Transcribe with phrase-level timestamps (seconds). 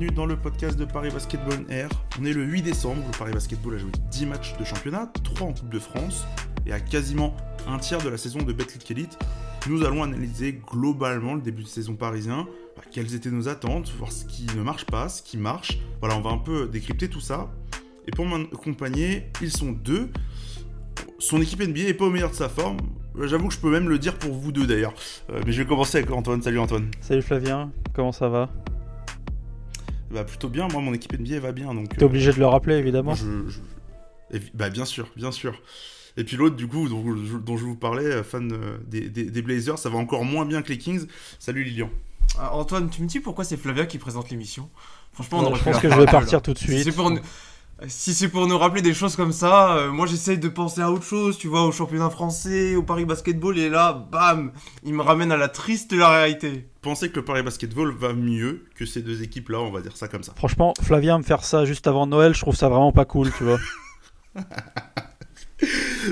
[0.00, 1.90] bienvenue dans le podcast de Paris Basketball Air.
[2.18, 5.48] On est le 8 décembre, le Paris Basketball a joué 10 matchs de championnat, 3
[5.48, 6.24] en Coupe de France,
[6.64, 7.36] et à quasiment
[7.68, 9.18] un tiers de la saison de Betclic Elite,
[9.68, 12.46] nous allons analyser globalement le début de saison parisien,
[12.76, 15.78] bah, quelles étaient nos attentes, voir ce qui ne marche pas, ce qui marche.
[16.00, 17.50] Voilà, on va un peu décrypter tout ça.
[18.06, 20.08] Et pour m'accompagner, ils sont deux.
[21.18, 22.78] Son équipe NBA n'est pas au meilleur de sa forme.
[23.20, 24.94] J'avoue que je peux même le dire pour vous deux d'ailleurs.
[25.30, 26.40] Euh, mais je vais commencer avec Antoine.
[26.40, 26.90] Salut Antoine.
[27.02, 28.48] Salut Flavien, comment ça va?
[30.10, 31.72] Bah plutôt bien, moi mon équipe NBA va bien.
[31.74, 31.96] donc.
[31.96, 33.14] T'es obligé de le rappeler évidemment.
[34.54, 35.60] Bah bien sûr, bien sûr.
[36.16, 39.98] Et puis l'autre, du coup, dont, je vous parlais, fan euh, des, Blazers, ça va
[39.98, 41.06] encore moins bien que les Kings.
[41.38, 41.90] Salut Lilian.
[42.38, 44.68] Ah, Antoine, tu me dis pourquoi c'est Flavia qui présente l'émission?
[45.12, 46.88] Franchement, on Je pense que je vais partir tout de suite.
[47.88, 50.90] Si c'est pour nous rappeler des choses comme ça, euh, moi j'essaye de penser à
[50.90, 54.52] autre chose, tu vois, au championnat français, au Paris Basketball, et là, bam,
[54.84, 56.68] il me ramène à la triste la réalité.
[56.82, 60.08] Pensez que le Paris Basketball va mieux que ces deux équipes-là, on va dire ça
[60.08, 60.32] comme ça.
[60.36, 63.44] Franchement, Flavien me faire ça juste avant Noël, je trouve ça vraiment pas cool, tu
[63.44, 63.58] vois.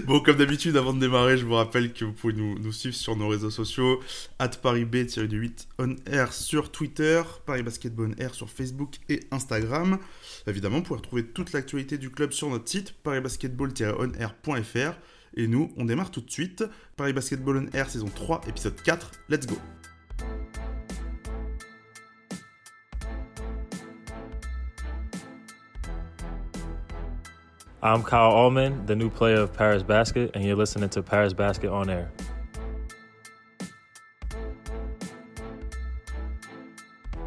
[0.05, 3.17] bon, comme d'habitude, avant de démarrer, je vous rappelle que vous pouvez nous, suivre sur
[3.17, 4.01] nos réseaux sociaux,
[4.39, 9.99] at ParisB-8 on air sur Twitter, Paris Basketball Air sur Facebook et Instagram.
[10.47, 14.99] Évidemment, vous pouvez retrouver toute l'actualité du club sur notre site, parisbasketball-onair.fr.
[15.37, 16.65] Et nous, on démarre tout de suite.
[16.97, 19.57] Paris Basketball on Air saison 3, épisode 4, let's go!
[27.81, 31.71] I'm Kyle Allman, the new player of Paris Basket, and you're listening to Paris Basket
[31.71, 32.11] on Air.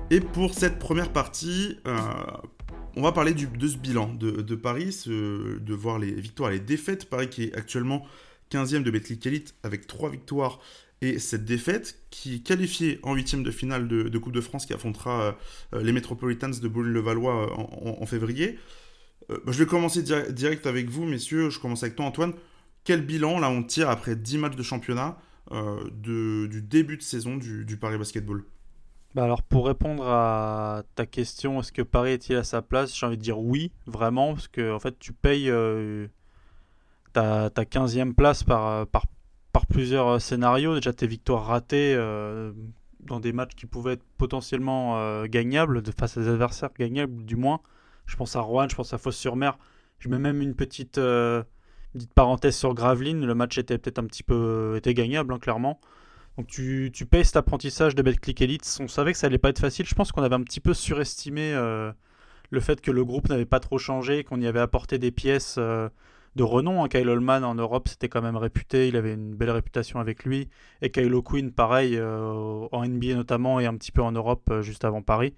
[0.10, 1.98] Et pour cette première partie, euh,
[2.98, 6.52] on va parler du, de ce bilan de, de Paris, ce, de voir les victoires
[6.52, 7.10] et les défaites.
[7.10, 8.06] Paris qui est actuellement
[8.52, 10.60] 15e de Betclic Elite avec 3 victoires
[11.00, 14.66] et cette défaite qui est qualifiée en huitième de finale de, de, Coupe de France
[14.66, 15.38] qui affrontera
[15.74, 18.60] euh, les Metropolitans de Boulogne-le-Valois euh, en, en, février.
[19.30, 21.50] Euh, bah, je vais commencer direct avec vous, messieurs.
[21.50, 22.34] Je commence avec toi, Antoine.
[22.84, 25.18] Quel bilan, là, on tire après 10 matchs de championnat
[25.52, 28.44] euh, du début de saison du, Paris Basketball?
[29.14, 32.98] Bah alors pour répondre à ta question, est-ce que Paris est-il à sa place?
[32.98, 36.08] J'ai envie de dire oui, vraiment, parce que en fait tu payes euh,
[37.12, 38.88] ta, ta 15e place par,
[39.68, 40.76] plusieurs scénarios.
[40.76, 41.94] Déjà tes victoires ratées
[43.02, 47.60] dans des matchs qui pouvaient être potentiellement gagnables, face à des adversaires gagnables du moins.
[48.06, 49.58] Je pense à Rouen, je pense à Fosse-sur-Mer.
[50.02, 51.44] Je mets même une petite, euh,
[51.94, 53.24] petite parenthèse sur Gravelines.
[53.24, 55.80] Le match était peut-être un petit peu euh, était gagnable, hein, clairement.
[56.38, 58.80] Donc tu, tu payes cet apprentissage de Betclic Elite.
[58.82, 59.86] On savait que ça allait pas être facile.
[59.86, 61.92] Je pense qu'on avait un petit peu surestimé euh,
[62.50, 65.60] le fait que le groupe n'avait pas trop changé, qu'on y avait apporté des pièces
[65.60, 66.84] de renom.
[66.84, 66.88] Hein.
[66.88, 68.88] Kyle Holman en Europe, c'était quand même réputé.
[68.88, 70.50] Il avait une belle réputation avec lui.
[70.82, 75.04] Et Kyle Quinn, pareil, en NBA notamment et un petit peu en Europe juste avant
[75.04, 75.36] Paris.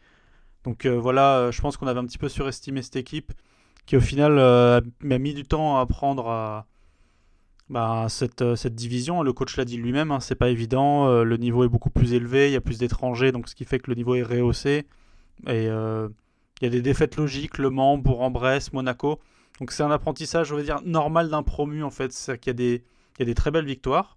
[0.63, 3.33] Donc euh, voilà, euh, je pense qu'on avait un petit peu surestimé cette équipe
[3.85, 6.67] qui au final euh, a mis du temps à apprendre à,
[7.69, 9.23] bah, cette, division.
[9.23, 11.23] Le coach l'a dit lui-même, hein, c'est pas évident.
[11.23, 13.79] le niveau est beaucoup plus élevé, il y a plus d'étrangers, donc ce qui fait
[13.79, 14.85] que le niveau est rehaussé.
[15.47, 19.19] Et il y a des défaites logiques, Le Mans, Bourg-en-Bresse, Monaco.
[19.59, 22.13] Donc c'est un apprentissage, je veux dire, normal d'un promu en fait.
[22.13, 22.81] C'est qu'il y, il
[23.19, 24.15] y a des très belles victoires.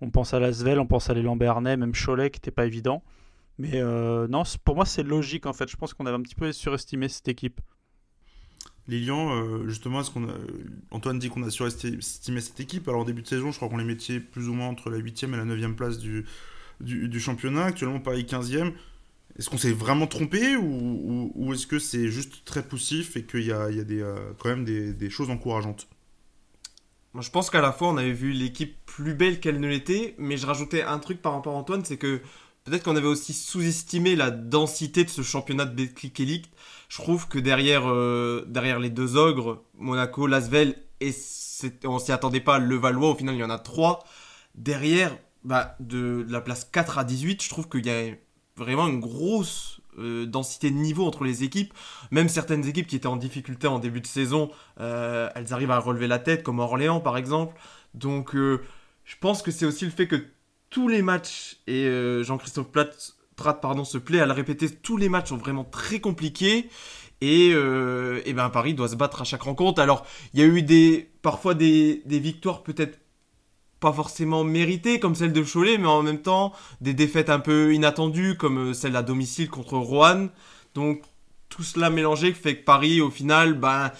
[0.00, 3.02] On pense à Lasvel, on pense à l'élan Bernay, même Cholet qui n'était pas évident.
[3.58, 5.68] Mais euh, non, pour moi, c'est logique en fait.
[5.68, 7.60] Je pense qu'on avait un petit peu surestimé cette équipe.
[8.86, 10.34] Lilian, euh, justement, est-ce qu'on a...
[10.90, 12.88] Antoine dit qu'on a surestimé cette équipe.
[12.88, 14.98] Alors, en début de saison, je crois qu'on les mettait plus ou moins entre la
[14.98, 16.24] 8e et la 9e place du,
[16.80, 17.66] du, championnat.
[17.66, 18.72] Actuellement, Paris 15e.
[19.38, 23.44] Est-ce qu'on s'est vraiment trompé ou, ou, est-ce que c'est juste très poussif et qu'il
[23.44, 25.86] y a, il y a des, euh, quand même des, des choses encourageantes?
[27.12, 30.14] Moi, je pense qu'à la fois, on avait vu l'équipe plus belle qu'elle ne l'était,
[30.18, 32.20] mais je rajoutais un truc par rapport à Antoine, c'est que
[32.64, 36.50] Peut-être qu'on avait aussi sous-estimé la densité de ce championnat de Betclic Elite.
[36.88, 41.14] Je trouve que derrière, euh, derrière les deux ogres, Monaco, Lasvel, et
[41.84, 44.04] on s'y attendait pas, le Valois, au final il y en a trois.
[44.54, 48.14] Derrière, bah, de, la place 4 à 18, je trouve qu'il y a
[48.56, 51.72] vraiment une grosse euh, densité de niveau entre les équipes.
[52.10, 54.50] Même certaines équipes qui étaient en difficulté en début de saison,
[54.80, 57.58] euh, elles arrivent à relever la tête, comme Orléans par exemple.
[57.94, 60.26] Donc je pense que c'est aussi le fait que
[60.70, 62.68] tous les matchs, et euh, Jean-Christophe
[63.60, 66.68] pardon, se plaît à le répéter, tous les matchs sont vraiment très compliqués.
[67.20, 69.80] Et, euh, ben Paris doit se battre à chaque rencontre.
[69.80, 72.98] Alors, il y a eu des, parfois des, victoires peut-être
[73.80, 77.72] pas forcément méritées, comme celle de Cholet, mais en même temps, des défaites un peu
[77.74, 80.28] inattendues, comme euh, celle à domicile contre Rouen.
[80.74, 81.02] Donc,
[81.48, 83.92] tout cela mélangé fait que Paris, au final, ben,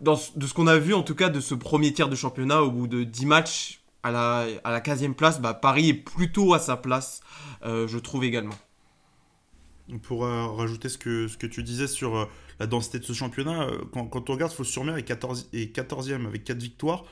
[0.00, 0.14] de
[0.46, 2.86] ce qu'on a vu, en tout cas, de ce premier tiers de championnat, au bout
[2.86, 7.20] de 10 matchs, à la, à 15e place, bah, Paris est plutôt à sa place,
[7.64, 8.54] euh, je trouve également.
[10.02, 14.32] pour rajouter ce que, tu disais sur la densité de ce championnat, quand, quand on
[14.32, 17.04] regarde Fos-sur-Mer est, 14, et 14e avec 4 victoires,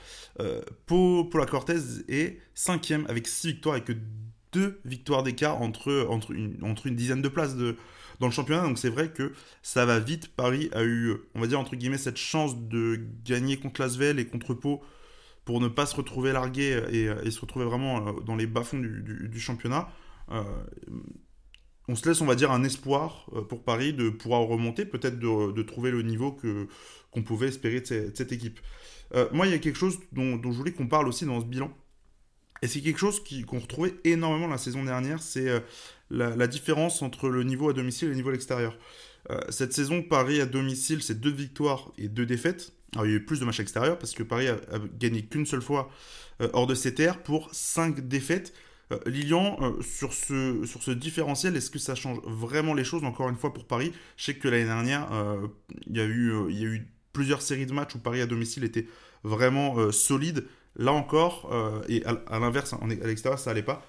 [0.86, 3.92] pour, pour la Cortez est 5e avec 6 victoires et que
[4.54, 8.62] 2 victoires d'écart entre, une, dizaine de places dans le championnat.
[8.62, 9.32] Donc c'est vrai que
[9.62, 10.28] ça va vite.
[10.28, 14.26] Paris a eu, on va dire entre guillemets, cette chance de gagner contre Lasvel et
[14.26, 14.82] contre Pau
[15.44, 19.40] pour ne pas se retrouver largué et, se retrouver vraiment euh, dans les bas-fonds du,
[19.40, 19.88] championnat.
[20.30, 20.42] Euh,
[21.86, 25.18] on se laisse, on va dire, un espoir euh, pour Paris de pouvoir remonter, peut-être
[25.18, 26.68] de, trouver le niveau que
[27.10, 28.58] qu'on pouvait espérer de cette, équipe.
[29.32, 31.72] moi, il y a quelque chose dont, je voulais qu'on parle aussi dans ce bilan.
[32.60, 35.62] Et c'est quelque chose qu'on retrouvait énormément la saison dernière, c'est
[36.10, 38.76] la, différence entre le niveau à domicile et le niveau à l'extérieur.
[39.48, 42.72] cette saison, Paris à domicile, c'est deux victoires et deux défaites.
[43.02, 44.56] Il y a eu plus de matchs extérieurs parce que Paris a,
[44.98, 45.90] gagné qu'une seule fois
[46.40, 48.52] euh, hors de CTR pour 5 défaites.
[48.92, 53.36] Euh, Lilian, euh, sur, ce, différentiel, est-ce que ça change vraiment les choses encore une
[53.36, 53.92] fois pour Paris?
[54.16, 55.08] Je sais que l'année dernière,
[55.86, 58.86] il, y a eu, plusieurs séries de matchs où Paris à domicile était
[59.22, 60.46] vraiment solide.
[60.76, 61.48] Là encore,
[61.88, 63.86] et à, l'inverse, à l'extérieur, ça n'allait pas.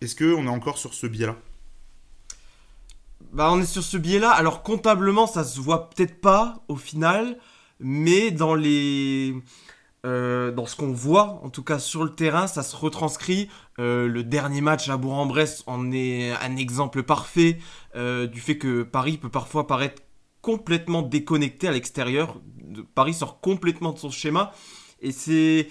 [0.00, 1.36] Est-ce qu'on est encore sur ce biais-là?
[3.32, 4.30] Bah, on est sur ce biais-là.
[4.30, 7.36] Alors comptablement, ça se voit peut-être pas au final
[7.80, 9.34] mais dans les
[10.06, 13.48] euh, dans ce qu'on voit, en tout cas sur le terrain, ça se retranscrit.
[13.80, 17.58] Euh, le dernier match à Bourg-en-Bresse en est un exemple parfait
[17.96, 20.02] euh, du fait que Paris peut parfois paraître
[20.42, 22.40] complètement déconnecté à l'extérieur.
[22.94, 24.52] Paris sort complètement de son schéma
[25.00, 25.68] et c'est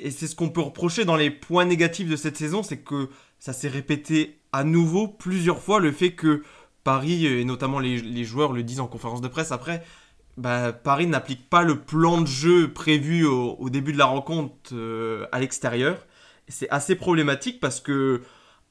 [0.00, 3.10] et c'est ce qu'on peut reprocher dans les points négatifs de cette saison, c'est que
[3.38, 6.42] ça s'est répété à nouveau plusieurs fois le fait que
[6.84, 9.84] Paris et notamment les, les joueurs le disent en conférence de presse après
[10.38, 15.26] bah, Paris n'applique pas le plan de jeu prévu au, début de la rencontre euh,
[15.32, 16.06] à l'extérieur.
[16.46, 18.22] C'est assez problématique parce que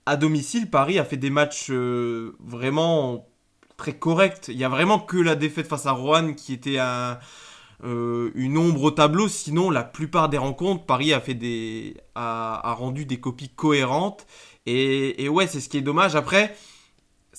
[0.05, 3.27] à domicile, Paris a fait des matchs euh, vraiment
[3.75, 4.47] très corrects.
[4.47, 8.83] Il y a vraiment que la défaite face à Rouen qui était euh, une ombre
[8.83, 9.27] au tableau.
[9.27, 14.25] Sinon, la plupart des rencontres, Paris a, rendu des copies cohérentes.
[14.65, 16.15] Et, et ouais, c'est ce qui est dommage.
[16.15, 16.55] Après,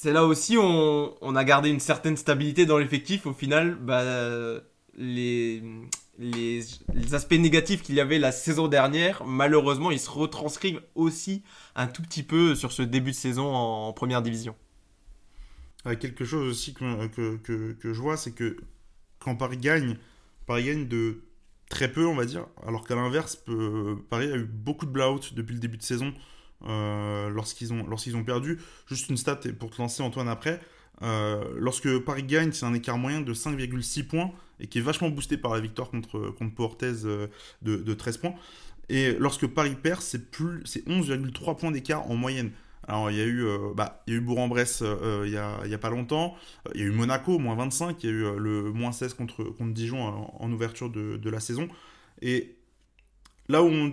[0.01, 3.27] c'est là aussi on, a gardé une certaine stabilité dans l'effectif.
[3.27, 4.05] Au final, bah,
[4.97, 5.61] les,
[7.13, 11.43] aspects négatifs qu'il y avait la saison dernière, malheureusement, ils se retranscrivent aussi
[11.75, 14.55] un tout petit peu sur ce début de saison en, première division.
[15.99, 17.37] quelque chose aussi que,
[17.75, 18.57] que, je vois, c'est que
[19.19, 19.97] quand Paris gagne,
[20.47, 21.23] Paris gagne de
[21.69, 23.43] très peu, on va dire, alors qu'à l'inverse,
[24.11, 26.15] Paris a eu beaucoup de blowout depuis le début de saison.
[26.67, 28.59] Euh, lorsqu'ils ont, lorsqu'ils ont perdu.
[28.87, 30.61] Juste une stat pour te lancer Antoine après.
[31.03, 35.09] Euh, lorsque Paris gagne, c'est un écart moyen de 5,6 points et qui est vachement
[35.09, 37.29] boosté par la victoire contre, contre Portez euh,
[37.63, 38.35] de, de, 13 points.
[38.89, 42.51] Et lorsque Paris perd, c'est, plus, c'est 11,3 points d'écart en moyenne.
[42.89, 43.47] Alors, il y a eu,
[43.77, 44.83] bah, y eu Bourg-en-Bresse
[45.25, 46.37] il n'y a, y a, pas longtemps.
[46.75, 48.03] Il y a eu Monaco, moins 25.
[48.03, 51.39] Il y a eu le moins 16 contre, contre Dijon en, ouverture de, de, la
[51.39, 51.69] saison.
[52.23, 52.57] Et
[53.51, 53.93] là où on,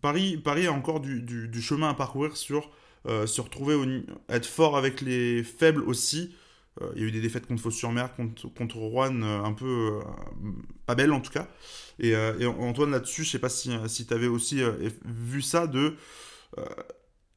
[0.00, 2.70] Paris, Paris a encore du, chemin à parcourir sur
[3.06, 3.76] euh, se retrouver,
[4.28, 6.34] être fort avec les faibles aussi.
[6.80, 10.00] Euh, il y a eu des défaites contre Fos-sur-Mer, contre, contre Rouen, euh, un peu
[10.86, 11.48] pas belles en tout cas.
[11.98, 14.60] Et, Antoine, là-dessus, je sais pas si, si tu avais aussi
[15.04, 15.96] vu ça de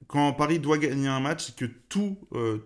[0.08, 2.18] quand Paris doit gagner un match, c'est que tout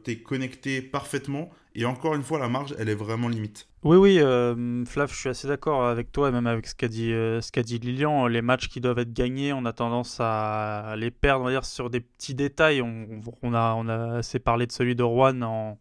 [0.05, 1.50] est connecté parfaitement.
[1.75, 3.67] Et encore une fois, la marge, elle est vraiment limite.
[3.83, 6.88] Oui, oui, euh, Flav, je suis assez d'accord avec toi et même avec ce qu'a
[6.88, 8.27] dit, euh, ce dit Lilian.
[8.27, 11.65] Les matchs qui doivent être gagnés, on a tendance à les perdre, on va dire,
[11.65, 12.81] sur des petits détails.
[12.81, 15.77] On, a, on a assez parlé de celui de Rouen en,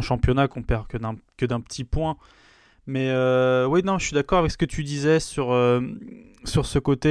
[0.00, 2.18] championnat qu'on perd que d'un, petit point.
[2.86, 5.46] Mais euh, oui, non, je suis d'accord avec ce que tu disais sur,
[6.44, 7.08] sur ce côté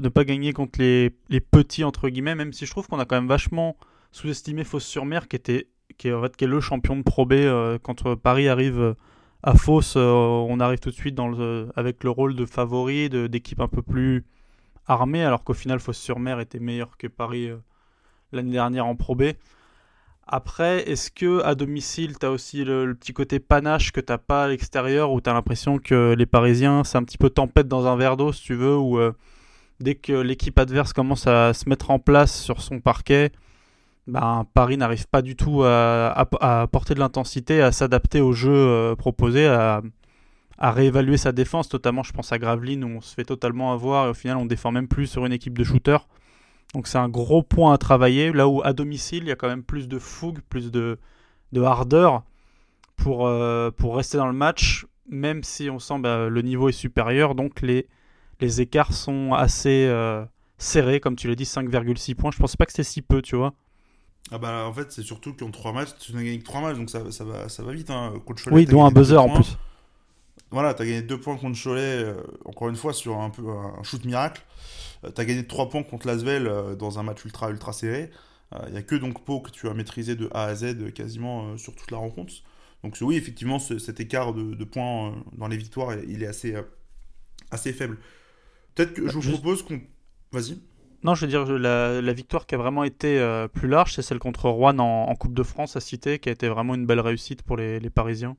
[0.00, 3.04] ne pas gagner contre les, les petits, entre guillemets, même si je trouve qu'on a
[3.04, 3.76] quand même vachement
[4.12, 7.34] sous-estimé Fosse-sur-Mer, qui, était, qui, est, en fait, qui est le champion de Pro B
[7.82, 8.94] quand Paris arrive
[9.42, 13.08] à Fos, euh, on arrive tout de suite dans le, avec le rôle de favori,
[13.08, 14.24] d'équipe un peu plus
[14.86, 17.56] armée, alors qu'au final, Fos-sur-Mer était meilleur que Paris euh,
[18.32, 19.32] l'année dernière en Pro B.
[20.26, 24.44] Après, est-ce que à domicile, tu as aussi le, petit côté panache que t'as pas
[24.44, 27.86] à l'extérieur, où tu as l'impression que les Parisiens, c'est un petit peu tempête dans
[27.86, 29.12] un verre d'eau, si tu veux, où euh,
[29.80, 33.30] dès que l'équipe adverse commence à se mettre en place sur son parquet,
[34.08, 38.96] ben, Paris n'arrive pas du tout à, porter de l'intensité, à s'adapter au jeu euh,
[38.96, 39.82] proposé, à,
[40.58, 44.10] réévaluer sa défense, notamment je pense à Gravelines où on se fait totalement avoir et
[44.10, 46.08] au final on défend même plus sur une équipe de shooters.
[46.74, 49.46] Donc c'est un gros point à travailler, là où à domicile il y a quand
[49.46, 50.98] même plus de fougue, plus de,
[51.52, 52.24] de hardeur
[52.96, 56.72] pour, euh, pour rester dans le match, même si on sent bah, le niveau est
[56.72, 57.86] supérieur, donc les,
[58.40, 60.24] les écarts sont assez euh,
[60.56, 62.30] serrés, comme tu l'as dit, 5,6 points.
[62.32, 63.54] Je pensais pas que c'était si peu, tu vois.
[64.30, 66.76] Ah bah en fait c'est surtout qu'en 3 matchs, tu n'as gagné que 3 matchs,
[66.76, 67.90] donc ça, ça, va, ça va vite.
[67.90, 68.12] Hein.
[68.26, 69.56] Coach Cholet, Oui, dont un buzzer en plus.
[70.50, 73.82] Voilà, t'as gagné 2 points contre Cholet, euh, encore une fois sur un peu un
[73.82, 74.42] shoot miracle.
[75.04, 78.10] Euh, t'as gagné 3 points contre Lasvel euh, dans un match ultra ultra serré.
[78.66, 80.90] Il n'y a que donc Pau que tu as maîtrisé de A à Z euh,
[80.90, 82.32] quasiment euh, sur toute la rencontre.
[82.82, 86.26] Donc oui, effectivement, ce- cet écart de, de points euh, dans les victoires, il est
[86.26, 86.62] assez, euh,
[87.50, 87.98] assez faible.
[88.74, 89.80] Peut-être que je vous juste- propose qu'on...
[90.32, 90.58] Vas-y.
[91.04, 94.02] Non, je veux dire, la, la victoire qui a vraiment été euh, plus large, c'est
[94.02, 96.86] celle contre Rouen en, en Coupe de France à Cité, qui a été vraiment une
[96.86, 98.36] belle réussite pour les, les Parisiens.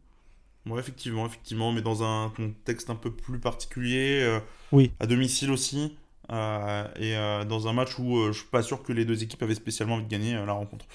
[0.65, 4.39] Ouais, effectivement, effectivement, mais dans un contexte un peu plus particulier, euh,
[4.73, 4.91] Oui.
[4.99, 5.97] à domicile aussi,
[6.31, 9.55] euh, et dans un match où je suis pas sûr que les deux équipes avaient
[9.55, 10.85] spécialement envie de gagner la rencontre.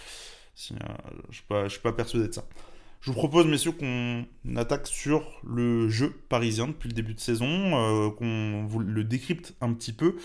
[0.54, 0.74] Si,
[1.30, 2.44] je suis je suis pas persuadé de ça.
[3.04, 4.24] Je vous propose, messieurs, qu'on
[4.56, 9.54] attaque sur le jeu parisien depuis le début de saison, euh, qu'on vous le décrypte
[9.60, 10.16] un petit peu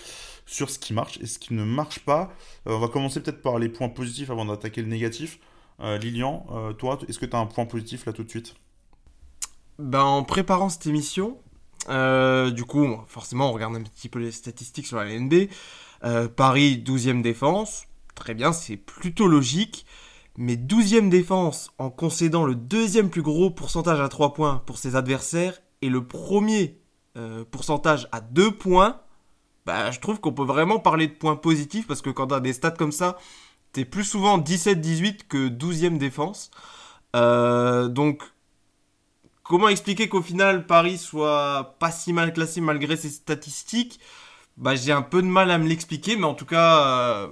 [0.45, 2.31] sur ce qui marche et ce qui ne marche pas.
[2.67, 5.39] Euh, on va commencer peut-être par les points positifs avant d'attaquer le négatif.
[5.81, 6.45] Euh, Lilian,
[6.77, 8.55] toi, est-ce que tu as un point positif là tout de suite?
[9.77, 11.37] Ben, en préparant cette émission,
[11.89, 15.49] du coup, forcément, on regarde un petit peu les statistiques sur la LNB.
[16.37, 17.87] Paris, 12e défense.
[18.15, 19.85] Très bien, c'est plutôt logique.
[20.41, 24.95] Mais 12e défense en concédant le deuxième plus gros pourcentage à 3 points pour ses
[24.95, 26.79] adversaires et le premier
[27.17, 29.01] euh, pourcentage à 2 points,
[29.65, 32.39] bah, je trouve qu'on peut vraiment parler de points positifs parce que quand tu as
[32.39, 33.17] des stats comme ça,
[33.73, 36.51] t'es plus souvent 17-18 que 12e défense.
[37.17, 38.23] Euh, donc,
[39.43, 43.99] comment expliquer qu'au final Paris soit pas si mal classé malgré ses statistiques?
[44.55, 47.27] Bah, J'ai un peu de mal à me l'expliquer, mais en tout cas, euh,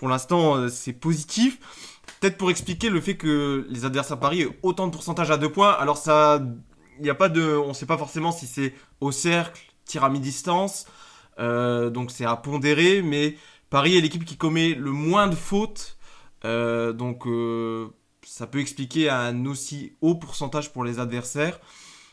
[0.00, 1.58] pour l'instant, euh, c'est positif.
[2.20, 5.52] Peut-être pour expliquer le fait que les adversaires Paris aient autant de pourcentage à deux
[5.52, 5.72] points.
[5.72, 6.42] Alors ça,
[6.96, 10.08] il n'y a pas de, on sait pas forcément si c'est au cercle, tir à
[10.08, 10.86] mi-distance,
[11.38, 13.02] euh, donc c'est à pondérer.
[13.02, 13.36] Mais
[13.68, 15.98] Paris est l'équipe qui commet le moins de fautes,
[16.46, 17.26] euh, donc
[18.26, 21.60] ça peut expliquer un aussi haut pourcentage pour les adversaires.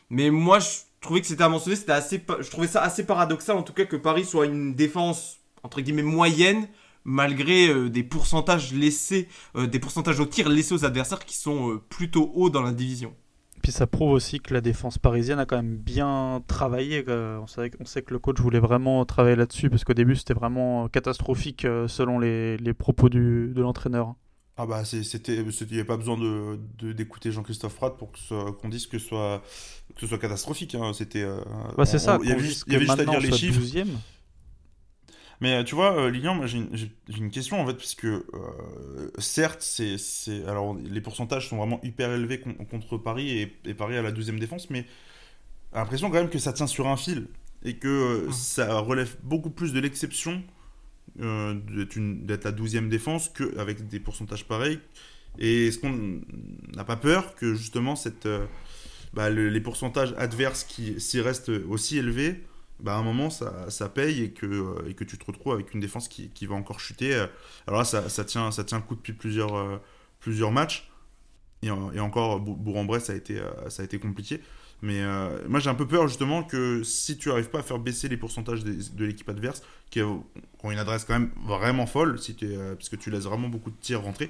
[0.10, 0.68] Mais moi, je
[1.00, 3.86] trouvais que c'était à mentionner, c'était assez, je trouvais ça assez paradoxal en tout cas
[3.86, 6.68] que Paris soit une défense entre guillemets moyenne
[7.08, 11.72] malgré euh, des pourcentages laissés, euh, des pourcentages au tir laissés aux adversaires qui sont
[11.72, 13.16] euh, plutôt hauts dans la division.
[13.64, 17.04] Puis ça prouve aussi que la défense parisienne a quand même bien travaillé.
[17.10, 20.36] On sait, on sait que le coach voulait vraiment travailler là-dessus parce qu'au début c'était
[20.36, 24.14] vraiment catastrophique selon les, les propos du, de l'entraîneur.
[24.58, 28.20] Ah bah c'était, il n'y avait pas besoin de, de- d'écouter Jean-Christophe Pratt pour que
[28.20, 29.44] ce soit- qu'on dise que ce soit,
[29.96, 30.74] que ce soit catastrophique.
[30.76, 30.94] hein.
[30.94, 31.22] C'était.
[31.24, 31.40] euh,
[31.78, 33.60] Ouais, c'est ça, Il y avait juste, y avait que juste à dire les chiffres.
[33.62, 33.88] 12e.
[35.42, 36.60] Mais euh, tu vois, euh, Lilian, moi j'ai
[37.18, 38.24] une, question en fait, puisque euh,
[39.20, 39.98] certes, c'est,
[40.48, 44.12] alors les pourcentages sont vraiment hyper élevés con- contre Paris et, et Paris à la
[44.12, 44.86] 12e défense, mais
[45.74, 47.28] j'ai l'impression quand même que ça tient sur un fil
[47.64, 47.88] et que
[48.28, 50.44] euh, ça relève beaucoup plus de l'exception
[51.22, 51.56] euh,
[52.26, 54.80] d'être, la 12e défense qu'avec des pourcentages pareils.
[55.40, 56.22] Et est-ce qu'on
[56.76, 58.28] n'a pas peur que justement cette,
[59.14, 62.44] bah, le- les pourcentages adverses qui s'y restent aussi élevés,
[62.80, 65.54] bah, à un moment ça, ça paye et que, euh, et que tu te retrouves
[65.54, 67.14] avec une défense qui, qui va encore chuter.
[67.16, 67.28] euh.
[67.68, 69.78] Alors là, ça, ça tient, ça tient le coup depuis plusieurs, euh,
[70.20, 70.90] plusieurs matchs.
[71.64, 73.40] Et, en- et encore, Bou- Bourg-en-Bresse, ça, a été,
[73.82, 74.42] a été compliqué.
[74.84, 75.02] Mais
[75.48, 78.18] moi, j'ai un peu peur justement que si tu n'arrives pas à faire baisser les
[78.18, 80.24] pourcentages de l'équipe adverse, qui ont
[80.72, 84.04] une adresse quand même vraiment folle, si es, parce tu laisses vraiment beaucoup de tirs
[84.04, 84.30] rentrer,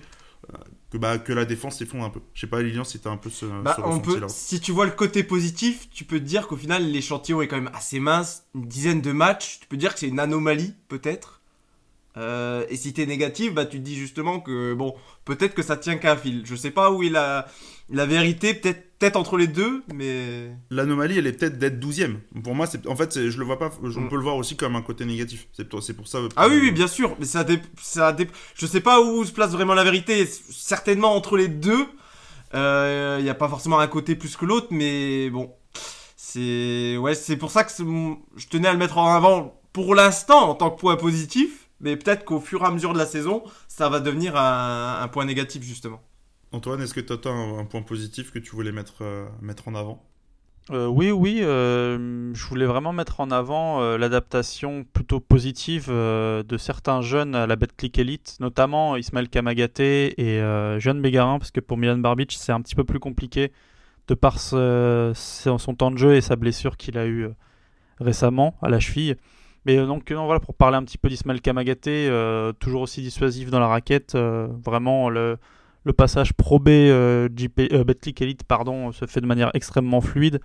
[0.90, 2.22] que, bah, que la défense s'effondre un peu.
[2.34, 4.28] Je sais pas, Lilian, si tu as un peu ce, Bah, ce on peut, ressenti-là.
[4.30, 7.58] si tu vois le côté positif, tu peux te dire qu'au final l'échantillon est quand
[7.58, 11.37] même assez mince, une dizaine de matchs, tu peux dire que c'est une anomalie peut-être.
[12.18, 14.94] Euh, et si t'es négatif, bah tu te dis justement que bon,
[15.24, 16.42] peut-être que ça tient qu'à un fil.
[16.46, 17.48] Je sais pas où est la,
[17.90, 22.16] la vérité, peut-être peut-être entre les deux, mais L'anomalie, elle est peut-être d'être 12ème.
[22.44, 24.10] Pour moi, c'est en fait, je le vois pas, on Mm.
[24.10, 25.48] peut le voir aussi comme un côté négatif.
[25.54, 26.18] C'est pour, ça.
[26.36, 27.60] ah oui oui bien sûr, mais ça dé...
[27.80, 28.28] ça dé...
[28.56, 30.26] je sais pas où se place vraiment la vérité.
[30.50, 31.86] Certainement entre les deux,
[32.54, 35.52] il n'y a pas forcément un côté plus que l'autre, mais bon,
[36.16, 40.50] c'est ouais c'est pour ça que je tenais à le mettre en avant pour l'instant
[40.50, 43.44] en tant que point positif, mais peut-être qu'au fur et à mesure de la saison,
[43.68, 46.02] ça va devenir un, un point négatif justement.
[46.52, 49.68] Antoine, est-ce que tu as un, un point positif que tu voulais mettre, euh, mettre
[49.68, 50.04] en avant?
[50.70, 56.44] Euh, oui, oui, euh, je voulais vraiment mettre en avant euh, l'adaptation plutôt positive euh,
[56.44, 61.52] de certains jeunes à la Betclic Elite, notamment Ismaël Kamagaté et euh, Jeanne Bégarin, parce
[61.52, 63.54] que pour Milan Barbic, c'est un petit peu plus compliqué
[64.10, 67.30] de par ce- son temps de jeu et sa blessure qu'il a eu euh,
[68.02, 69.16] récemment à la cheville.
[69.68, 73.52] Mais euh, donc, voilà, pour parler un petit peu d'Ismaël Kamagaté, euh, toujours aussi dissuasif
[73.52, 75.38] dans la raquette, euh, vraiment le,
[75.98, 80.40] passage Pro B euh, Betclic Elite pardon, se fait de manière extrêmement fluide.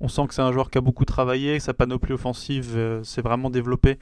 [0.00, 3.20] On sent que c'est un joueur qui a beaucoup travaillé, que sa panoplie offensive s'est
[3.20, 3.98] vraiment développée.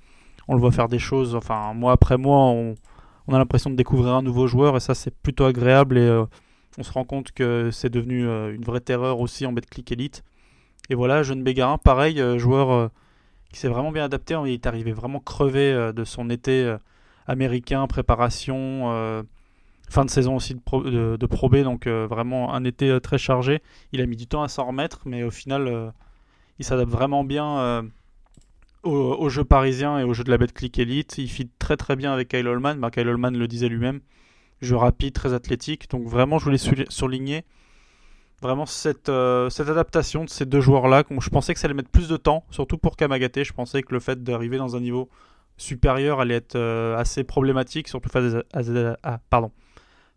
[0.47, 2.77] On le voit faire des choses, enfin, mois après mois, on,
[3.27, 6.25] on a l'impression de découvrir un nouveau joueur et ça c'est plutôt agréable et
[6.79, 10.23] on se rend compte que c'est devenu une vraie terreur aussi en Betclic Elite.
[10.89, 12.91] Et voilà, Jeune Bégarin, pareil, joueur
[13.53, 14.37] qui s'est vraiment bien adapté.
[14.47, 16.77] Il est arrivé vraiment crevé de son été
[17.27, 19.25] américain, préparation,
[19.89, 23.61] fin de saison aussi de Pro, donc vraiment un été très chargé.
[23.93, 25.93] Il a mis du temps à s'en remettre, mais au final,
[26.59, 27.85] il s'adapte vraiment bien
[28.83, 31.19] au, jeu parisien et au jeu de la Betclic Elite.
[31.19, 32.79] Il fit très très bien avec Kyle Holman.
[32.79, 34.01] Bah, Kyle Holman le disait lui-même.
[34.61, 35.91] Jeu rapide, très athlétique.
[35.91, 37.45] Donc vraiment, je voulais souligner
[38.43, 41.05] vraiment cette, euh, cette adaptation de ces deux joueurs-là.
[41.21, 43.45] Je pensais que ça allait mettre plus de temps, surtout pour Kamagaté.
[43.45, 45.09] Je pensais que le fait d'arriver dans un niveau
[45.57, 49.51] supérieur allait être euh, assez problématique, surtout face à, ah, pardon,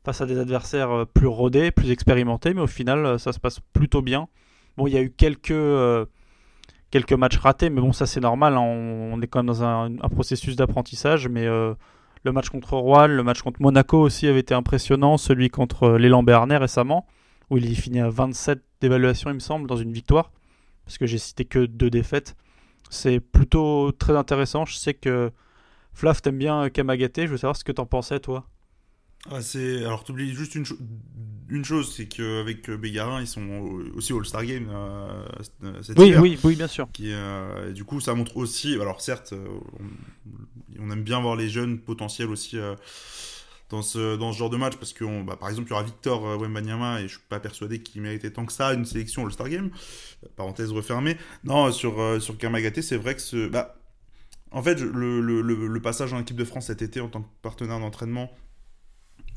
[0.05, 2.53] face à des adversaires euh, plus rodés, plus expérimentés.
[2.53, 4.27] Mais au final, ça se passe plutôt bien.
[4.77, 5.53] Bon, il y a eu quelques
[6.89, 8.55] quelques matchs ratés, mais bon, ça c'est normal.
[8.55, 8.61] Hein.
[8.61, 11.27] On, est quand même dans un, processus d'apprentissage.
[11.27, 15.17] Mais le match contre Rouen, le match contre Monaco aussi avait été impressionnant.
[15.17, 17.05] Celui contre l'élan Béarnais récemment,
[17.49, 20.31] où il est fini à 27 d'évaluation, il me semble, dans une victoire.
[20.85, 22.35] Parce que j'ai cité que deux défaites.
[22.89, 24.65] C'est plutôt très intéressant.
[24.65, 25.31] Je sais que
[25.93, 27.25] Flav t'aime bien Kamagaté.
[27.25, 28.45] Je veux savoir ce que t'en pensais, toi.
[29.31, 29.85] Ah, c'est...
[29.85, 30.65] Alors, t'oublies juste une,
[31.49, 33.47] une chose, c'est qu'avec Bégarin, ils sont
[33.95, 35.23] aussi All-Star Game euh,
[35.81, 36.87] cette oui, oui, oui, bien sûr.
[36.91, 38.73] Qui, euh, du coup, ça montre aussi.
[38.73, 39.47] Alors, certes, euh,
[40.79, 42.57] on, aime bien voir les jeunes potentiels aussi
[43.69, 47.01] dans, ce, genre de match parce que, bah, par exemple, il y aura Victor Wembanyama
[47.01, 49.71] et je suis pas persuadé qu'il méritait tant que ça une sélection All-Star Game.
[50.35, 51.17] Parenthèse refermée.
[51.43, 53.47] Non, sur, sur Kamagaté, c'est vrai que.
[53.47, 53.75] Bah,
[54.53, 58.31] en fait, le, passage en équipe de France cet été en tant que partenaire d'entraînement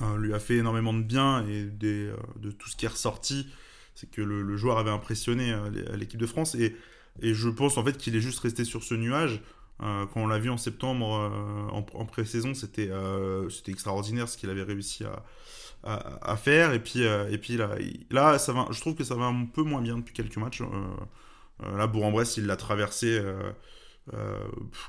[0.02, 3.48] euh, lui a fait énormément de bien et euh, de tout ce qui est ressorti,
[3.94, 6.76] c'est que le, joueur avait impressionné euh, l'équipe de France et,
[7.22, 9.40] et, je pense en fait qu'il est juste resté sur ce nuage.
[9.78, 11.06] Quand on l'a vu en septembre
[11.72, 12.90] en, pré-saison, c'était
[13.50, 15.22] c'était extraordinaire ce qu'il avait réussi à,
[16.22, 16.72] à, faire.
[16.72, 17.76] Et puis, et puis là,
[18.10, 20.62] là ça va, je trouve que ça va un peu moins bien depuis quelques matchs.
[21.60, 23.22] là, Bourg-en-Bresse, il l'a traversé.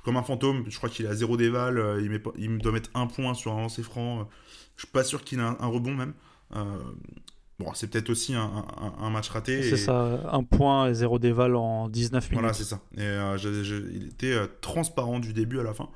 [0.04, 2.90] comme un fantôme, je crois qu'il est à zéro déval, il, met, il doit mettre
[2.94, 4.30] un point sur un lancer franc.
[4.78, 6.14] Je suis pas sûr qu'il ait un, rebond même.
[7.60, 9.64] Euh, bon, c'est peut-être aussi un, match raté.
[9.64, 12.40] C'est ça, un point et zéro déval en 19 minutes.
[12.40, 12.82] Voilà, c'est ça.
[12.98, 13.38] Et euh,
[13.94, 15.90] il était euh, transparent du début à la fin.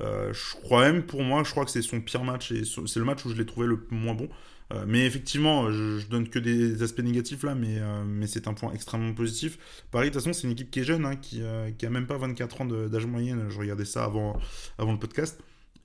[0.00, 3.04] je crois même, pour moi, je crois que c'est son pire match et c'est le
[3.04, 4.28] match où je l'ai trouvé le moins bon.
[4.86, 9.12] mais effectivement, je, donne que des aspects négatifs là, mais, mais c'est un point extrêmement
[9.14, 9.58] positif.
[9.90, 11.42] Paris, de toute façon, c'est une équipe qui est jeune, hein, qui,
[11.76, 13.46] qui a même pas 24 ans d'âge moyenne.
[13.50, 14.38] Je regardais ça avant,
[14.78, 15.40] avant le podcast.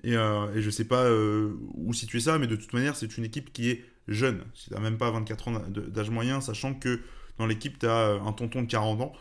[0.06, 3.18] Et, euh, et je sais pas euh, où situer ça, mais de toute manière, c'est
[3.18, 4.44] une équipe qui est jeune.
[4.54, 7.02] Si tu même pas 24 ans d'âge moyen, sachant que
[7.38, 9.13] dans l'équipe, tu as euh, un tonton de 40 ans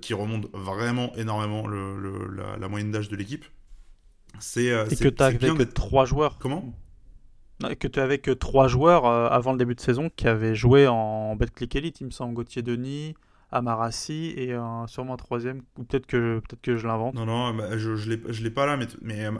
[0.00, 1.96] qui remonte vraiment énormément le,
[2.58, 3.44] la, moyenne d'âge de l'équipe.
[4.38, 6.38] C'est, et que tu as avec trois joueurs.
[6.38, 6.72] Comment?
[7.60, 11.74] Que tu que trois joueurs avant le début de saison qui avaient joué en Betclic
[11.74, 13.14] Elite, il me semble, Gauthier Denis,
[13.54, 14.56] Amarassi et
[14.86, 17.14] sûrement un troisième, ou peut-être que, peut que je l'invente.
[17.14, 19.30] Non, non, bah, je ne l'ai pas là, mais, mais euh,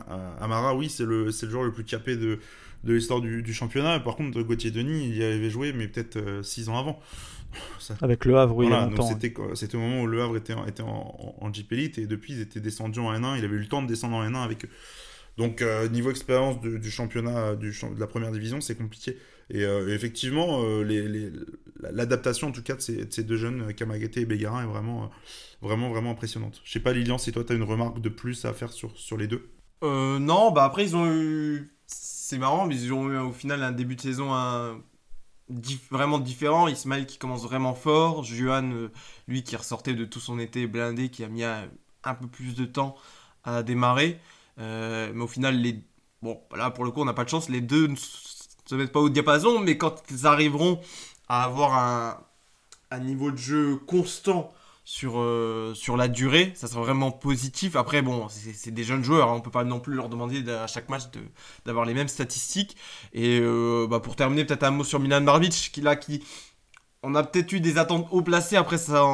[0.41, 2.39] Amara, oui, c'est le, le joueur le plus capé de,
[2.85, 4.01] de l'histoire du, du, championnat.
[4.01, 7.01] Par contre, Gauthier Denis, il y avait joué, mais peut-être 6 euh, ans avant.
[8.01, 8.91] Avec Le Havre, oui, voilà,
[9.55, 12.41] C'était au moment où Le Havre était, était en, en, Jeep Elite, et depuis, ils
[12.41, 13.39] étaient descendus en N1.
[13.39, 14.71] Il avait eu le temps de descendre en N1 avec eux.
[15.37, 19.19] Donc, euh, niveau expérience du championnat, du, de la première division, c'est compliqué.
[19.51, 21.31] Et effectivement, les
[21.91, 25.11] l'adaptation en tout cas de ces, deux jeunes, Kamagaté et Bégarin, est vraiment,
[25.61, 26.61] vraiment, vraiment impressionnante.
[26.65, 28.97] Je sais pas, Lilian, si toi tu as une remarque de plus à faire sur,
[28.97, 29.51] sur les deux?
[29.83, 31.74] Euh, Non, bah après ils ont eu.
[32.27, 34.31] C'est marrant, mais ils ont eu au final un début de saison
[35.91, 36.69] vraiment différent.
[36.69, 38.93] Ismaël qui commence vraiment fort, Juan, euh,
[39.29, 41.69] lui qui ressortait de tout son été blindé, qui a mis un,
[42.19, 42.97] peu plus de temps
[43.45, 44.19] à démarrer.
[44.59, 45.63] Euh, mais au final,
[46.23, 48.93] bon, là pour le coup, on n'a pas de chance, les deux ne se mettent
[48.93, 50.81] pas au diapason, mais quand ils arriveront
[51.29, 52.25] à avoir
[52.91, 54.51] un niveau de jeu constant
[54.85, 57.75] sur, euh, sur la durée, ça sera vraiment positif.
[57.75, 60.67] Après, bon, c'est des jeunes joueurs, hein, on peut pas non plus leur demander à
[60.67, 61.05] chaque match
[61.65, 62.77] d'avoir les mêmes statistiques.
[63.15, 66.23] Et euh, bah, pour terminer, peut-être un mot sur Milan Barbic, qui là, qui.
[67.03, 69.05] On a peut-être eu des attentes haut placées après, ça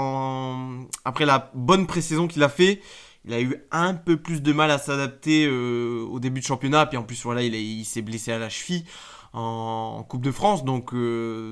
[1.04, 2.80] après la bonne pré-saison qu'il a fait.
[3.24, 6.87] Il a eu un peu plus de mal à s'adapter euh, au début de championnat.
[6.87, 8.85] Puis en plus, voilà, il, il s'est blessé à la cheville
[9.33, 10.64] en, Coupe de France.
[10.64, 10.92] Donc,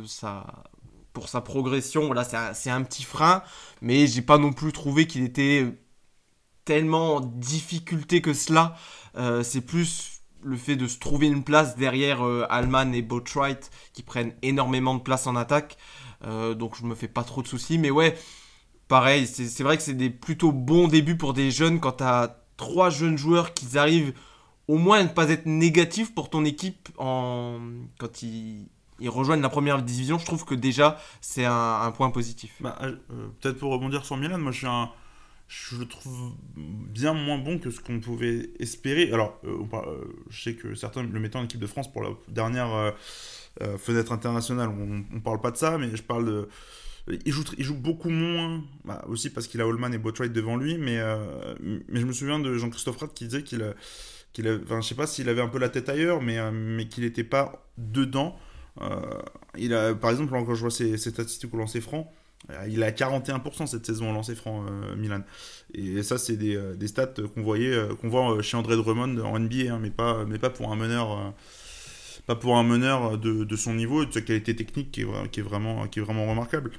[0.07, 0.46] ça,
[1.18, 3.42] pour sa progression, voilà, c'est un, petit frein.
[3.83, 5.66] Mais j'ai pas non plus trouvé qu'il était
[6.64, 8.76] tellement en difficulté que cela.
[9.16, 13.70] Euh, c'est plus le fait de se trouver une place derrière euh, Alman et Boatwright
[13.92, 15.76] qui prennent énormément de place en attaque.
[16.22, 17.78] donc je me fais pas trop de soucis.
[17.78, 18.16] Mais ouais,
[18.87, 22.44] pareil, c'est vrai que c'est des plutôt bons débuts pour des jeunes quand tu as
[22.57, 24.12] trois jeunes joueurs qui arrivent
[24.68, 27.59] au moins ne pas être négatif pour ton équipe en...
[27.98, 28.68] quand ils,
[29.00, 30.18] ils rejoignent la première division.
[30.18, 32.52] Je trouve que déjà, c'est un, point positif.
[32.61, 32.96] Bah, euh,
[33.40, 38.00] Peut-être pour rebondir sur Milan, moi je le trouve bien moins bon que ce qu'on
[38.00, 39.11] pouvait espérer.
[39.12, 42.11] Alors, euh, euh, je sais que certains le mettaient en équipe de France pour la
[42.28, 42.94] dernière
[43.78, 44.68] fenêtre internationale.
[44.68, 46.48] On, on parle pas de ça, mais je parle de.
[47.24, 50.98] Il joue, beaucoup moins, bah, aussi parce qu'il a Holman et Botwright devant lui, mais,
[50.98, 53.74] je me souviens de Jean-Christophe Rath qui disait qu'il
[54.34, 57.24] qu'il je sais pas s'il avait un peu la tête ailleurs, mais, mais qu'il n'était
[57.24, 58.38] pas dedans.
[58.80, 59.00] Euh,
[59.56, 62.12] il a, par exemple, quand je vois ses, statistiques au lancer franc,
[62.50, 65.22] euh, il a 41% cette saison au lancer franc, euh, Milan.
[65.74, 69.78] Et ça, c'est des, stats qu'on voyait, qu'on voit chez André Drummond en NBA, hein,
[69.80, 71.34] mais, pas, mais pas pour un meneur,
[72.26, 75.86] pas pour un meneur de, son niveau et de sa qualité technique qui est, vraiment,
[75.88, 76.70] qui est vraiment remarquable.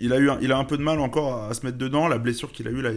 [0.00, 2.08] Il a, eu un, il a un peu de mal encore à se mettre dedans.
[2.08, 2.94] La blessure qu'il a eue là, il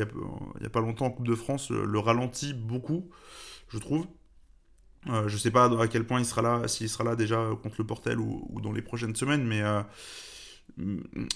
[0.59, 3.09] n'y a, pas longtemps en Coupe de France le ralentit beaucoup,
[3.69, 4.07] je trouve.
[5.09, 7.75] Euh, je sais pas à quel point il sera là, s'il sera là déjà contre
[7.79, 9.81] le Portel ou, dans les prochaines semaines, mais euh,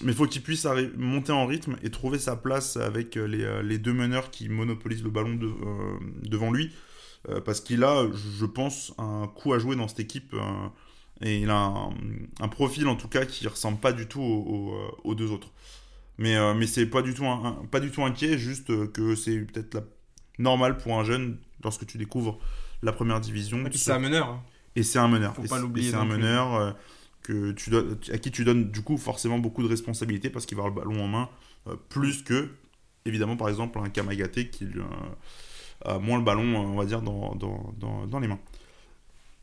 [0.02, 3.62] mais faut qu'il puisse monter en rythme et trouver sa place avec euh, les, euh,
[3.62, 5.54] les deux meneurs qui monopolisent le ballon de-
[6.28, 6.72] devant lui,
[7.44, 10.34] parce qu'il a, je pense, un coup à jouer dans cette équipe
[11.20, 11.88] et il a
[12.40, 14.20] un, profil en tout cas qui ressemble pas du tout
[15.04, 15.52] aux, deux autres.
[16.18, 17.02] Mais mais c'est pas
[17.70, 19.84] pas du tout inquiet, juste que c'est peut-être
[20.38, 22.40] normal pour un jeune lorsque tu découvres
[22.82, 23.64] la première division.
[23.66, 24.28] Et puis c'est un meneur.
[24.28, 24.42] hein.
[24.76, 25.34] Et c'est un meneur.
[25.34, 26.72] Faut Et pas c'est- l'oublier C'est un meneur euh,
[27.22, 30.56] que tu donnes- à qui tu donnes du coup forcément beaucoup de responsabilités parce qu'il
[30.56, 31.28] va avoir le ballon en main
[31.68, 32.48] euh, plus que
[33.04, 34.82] évidemment par exemple un Kamagaté qui euh,
[35.84, 38.40] a moins le ballon on va dire dans, dans, dans, dans les mains.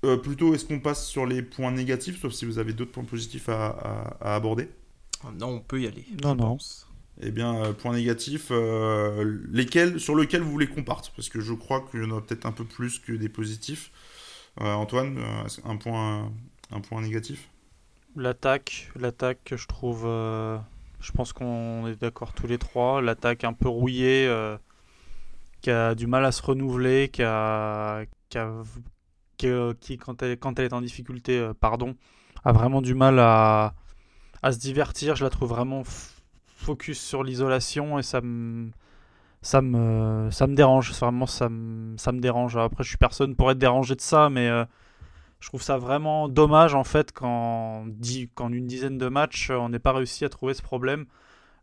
[0.05, 3.03] Euh, plutôt est-ce qu'on passe sur les points négatifs sauf si vous avez d'autres points
[3.03, 4.69] positifs à, à- à aborder?
[5.37, 6.05] Non, on peut y aller.
[6.23, 6.47] Non, je non.
[6.55, 6.87] pense.
[7.21, 11.11] Eh bien, euh, points négatifs, euh, lesquels, sur lesquels vous voulez qu'on parte?
[11.15, 13.91] Parce que je crois qu'il y en a peut-être un peu plus que des positifs.
[14.61, 15.19] Euh, Antoine,
[15.65, 16.31] un, point,
[16.71, 17.49] un point négatif?
[18.15, 20.03] L'attaque, l'attaque, je trouve.
[20.03, 23.01] je pense qu'on est d'accord tous les trois.
[23.01, 24.27] L'attaque un peu rouillée,
[25.61, 27.23] qui a du mal à se renouveler, qui
[29.37, 31.95] qui, a- qui, quand, elle, quand elle est en difficulté, pardon,
[32.43, 33.73] a vraiment du mal à,
[34.43, 35.15] à se divertir.
[35.15, 35.83] Je la trouve vraiment
[36.59, 38.71] focus sur l'isolation et ça me.
[39.41, 42.57] Ça me, ça me dérange, vraiment ça me, ça me dérange.
[42.57, 44.65] Après, je suis personne pour être dérangé de ça, mais euh,
[45.39, 47.85] je trouve ça vraiment dommage en fait qu'en
[48.35, 51.05] qu'en une dizaine de matchs, euh, on n'ait pas réussi à trouver ce problème.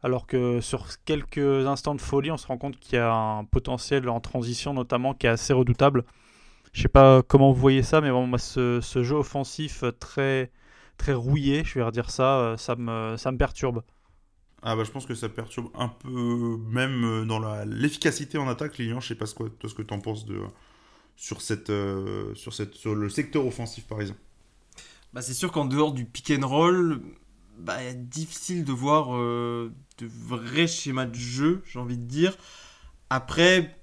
[0.03, 3.45] Alors que sur quelques instants de folie, on se rend compte qu'il y a un
[3.45, 6.05] potentiel en transition notamment qui est assez redoutable.
[6.73, 10.51] Je sais pas comment vous voyez ça, mais bon, ce, ce jeu offensif très,
[10.97, 13.83] très rouillé, je vais redire ça, euh, ça me, ça me perturbe.
[14.63, 18.79] Ah bah je pense que ça perturbe un peu même euh, dans l'efficacité en attaque,
[18.79, 20.41] Lilian, je sais pas ce que, toi, ce que t'en penses de,
[21.17, 24.17] sur, cette, euh, sur, cette, sur le secteur offensif parisien.
[25.13, 27.01] Bah, c'est sûr qu'en dehors du pick and roll,
[27.59, 32.37] bah, difficile de voir euh, de vrais schémas de jeu, j'ai envie de dire.
[33.09, 33.79] Après,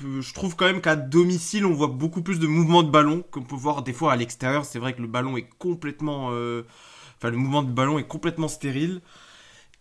[0.00, 3.42] je trouve quand même qu'à domicile, on voit beaucoup plus de mouvements de ballon qu'on
[3.42, 4.64] peut voir des fois à l'extérieur.
[4.64, 6.30] C'est vrai que le ballon est complètement.
[6.30, 6.64] le
[7.32, 9.00] mouvement de ballon est complètement stérile.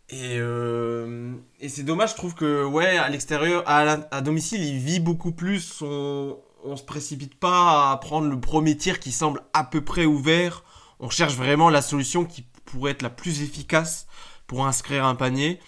[0.10, 4.80] Et, euh, et c'est dommage, je trouve que, ouais, à l'extérieur, à, à domicile, il
[4.80, 5.82] vit beaucoup plus.
[5.82, 10.06] On, on se précipite pas à prendre le premier tir qui semble à peu près
[10.06, 10.64] ouvert.
[11.00, 14.08] On cherche vraiment la solution qui pourrait être la plus efficace
[14.48, 15.60] pour inscrire un panier.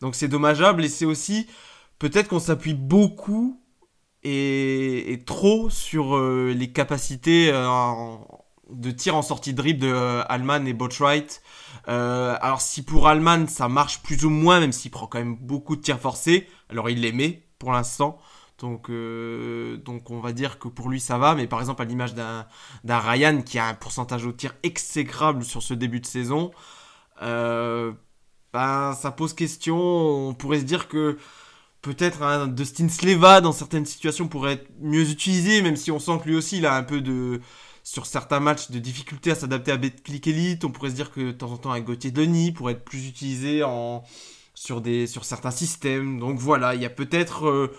[0.00, 1.46] Donc c'est dommageable et c'est aussi
[1.98, 3.60] peut-être qu'on s'appuie beaucoup
[4.22, 7.66] et, et trop sur euh, les capacités euh,
[8.70, 11.42] de tir en sortie de dribble de euh, Alman et Botwright.
[11.88, 15.36] Euh, alors si pour Alman ça marche plus ou moins, même s'il prend quand même
[15.36, 18.18] beaucoup de tirs forcés, alors il les met pour l'instant.
[18.58, 21.84] Donc, euh, donc on va dire que pour lui ça va, mais par exemple à
[21.84, 22.46] l'image d'un
[22.84, 26.50] d'un Ryan qui a un pourcentage au tir exécrable sur ce début de saison,
[28.52, 29.78] ben, ça pose question.
[29.78, 31.18] On pourrait se dire que
[31.82, 36.18] peut-être un Dustin Sleva dans certaines situations pourrait être mieux utilisé, même si on sent
[36.22, 37.40] que lui aussi il a un peu de
[37.88, 40.62] sur certains matchs de difficulté à s'adapter à Betclic Elite.
[40.66, 43.08] On pourrait se dire que de temps en temps un Gauthier Denis pourrait être plus
[43.08, 43.62] utilisé
[44.54, 46.20] sur certains systèmes.
[46.20, 47.72] Donc voilà, il y a peut-être euh,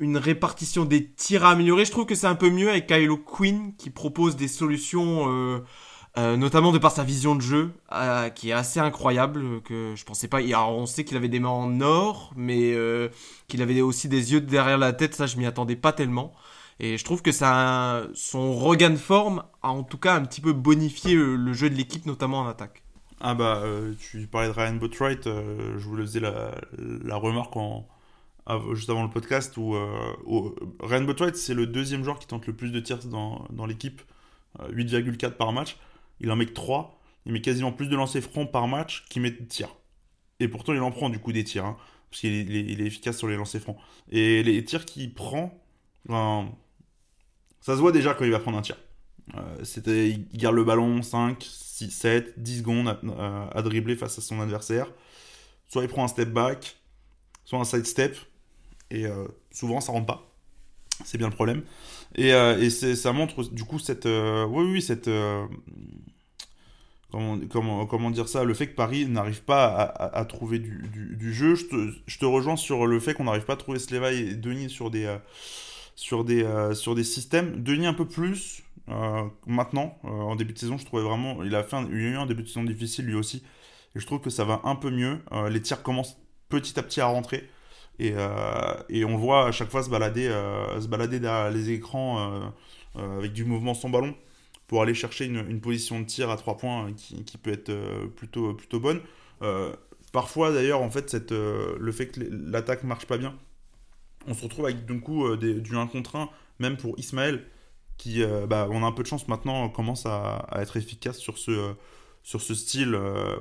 [0.00, 1.84] une répartition des tirs à améliorer.
[1.84, 5.58] Je trouve que c'est un peu mieux avec Kylo Quinn qui propose des solutions, euh,
[6.16, 7.70] euh, notamment de par sa vision de jeu,
[8.34, 9.60] qui est assez incroyable.
[9.60, 10.40] Que je pensais pas.
[10.40, 12.74] On sait qu'il avait des mains en or, mais
[13.48, 15.14] qu'il avait aussi des yeux derrière la tête.
[15.14, 16.32] Ça, je m'y attendais pas tellement.
[16.80, 20.40] Et je trouve que ça, son regain de forme a en tout cas un petit
[20.40, 22.82] peu bonifié le, le jeu de l'équipe, notamment en attaque.
[23.20, 27.16] Ah bah, euh, tu parlais de Ryan Botwright, euh, je vous le faisais la, la
[27.16, 27.88] remarque en,
[28.74, 29.76] juste avant le podcast où,
[30.82, 34.02] Ryan Botwright, c'est le deuxième joueur qui tente le plus de tirs dans, dans l'équipe,
[34.58, 35.76] 8,4 par match.
[36.20, 37.00] Il en met que 3.
[37.26, 39.74] Il met quasiment plus de lancers francs par match qu'il met de tirs.
[40.40, 41.64] Et pourtant, il en prend du coup des tirs.
[41.64, 41.76] Hein,
[42.10, 43.78] parce qu'il est, il est, efficace sur les lancers francs.
[44.10, 45.58] Et les tirs qu'il prend,
[47.64, 48.76] ça se voit déjà quand il va prendre un tir.
[49.34, 54.20] Euh, c'était, il garde le ballon 5, 6, 7, 10 secondes à, dribbler face à
[54.20, 54.86] son adversaire.
[55.68, 56.76] Soit il prend un step back,
[57.46, 58.18] soit un side step.
[58.90, 60.30] Et euh, souvent, ça rentre pas.
[61.06, 61.62] C'est bien le problème.
[62.16, 64.04] Et, euh, ça montre du coup cette.
[64.04, 65.08] oui, oui, cette.
[67.10, 71.54] Comment, dire ça Le fait que Paris n'arrive pas à, trouver du, du, jeu.
[71.54, 74.34] Je te, je te, rejoins sur le fait qu'on n'arrive pas à trouver Sleva et
[74.34, 75.16] Denis sur des
[75.94, 77.62] sur des, euh, sur des systèmes.
[77.62, 81.42] Denis un peu plus euh, maintenant, euh, en début de saison, je trouvais vraiment.
[81.42, 83.42] Il a, fait il a eu un début de saison difficile lui aussi.
[83.96, 85.20] Et je trouve que ça va un peu mieux.
[85.50, 86.16] les tirs commencent
[86.48, 87.48] petit à petit à rentrer.
[88.00, 88.12] Et,
[88.88, 90.26] et on voit à chaque fois se balader,
[90.80, 92.52] se balader derrière les écrans
[92.96, 94.16] avec du mouvement sans ballon
[94.66, 97.72] pour aller chercher une, une position de tir à 3 points qui, qui peut être
[98.16, 99.00] plutôt, plutôt bonne.
[100.12, 103.36] parfois d'ailleurs, en fait, cette, le fait que l'attaque marche pas bien,
[104.26, 107.44] on se retrouve avec d'un coup euh, du 1 contre 1, même pour Ismaël,
[107.96, 111.38] qui, euh, bah, on a un peu de chance maintenant, commence à, être efficace sur
[111.38, 111.72] ce, euh,
[112.22, 112.98] sur ce style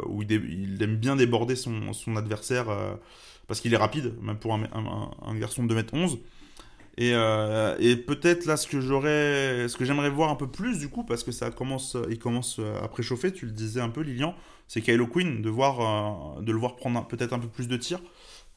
[0.08, 2.66] où il, aime bien déborder son, adversaire
[3.48, 6.20] parce qu'il est rapide, même pour un, garçon de 2m11.
[6.98, 10.90] Et, et peut-être là ce que j'aurais, ce que j'aimerais voir un peu plus du
[10.90, 14.36] coup, parce que ça commence, il commence à préchauffer, tu le disais un peu Lilian,
[14.68, 18.02] c'est Kylo Quinn, de, voir, de le voir prendre peut-être un peu plus de tirs.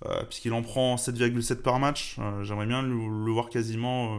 [0.04, 2.16] Euh, puisqu'il en prend 7,7 par match.
[2.18, 4.18] Euh, j'aimerais bien le, voir quasiment, euh,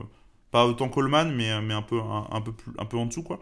[0.51, 3.21] pas autant Coleman, mais, mais un, peu, un, peu plus, un peu en dessous.
[3.21, 3.39] quoi.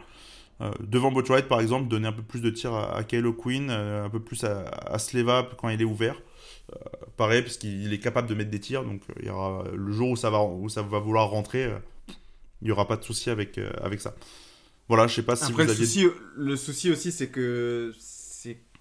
[0.81, 4.09] devant Botwright, par exemple, donner un peu plus de tir à, à Kylo Quinn, un
[4.09, 6.21] peu plus à, Sleva quand il est ouvert.
[7.15, 10.09] pareil, parce qu'il est capable de mettre des tirs, donc il y aura, le jour
[10.09, 11.71] où ça va, où ça va vouloir rentrer,
[12.61, 14.13] il n'y aura pas de souci avec, avec ça.
[14.89, 17.91] Voilà, je sais pas si Après, vous le, souci, le souci aussi, c'est que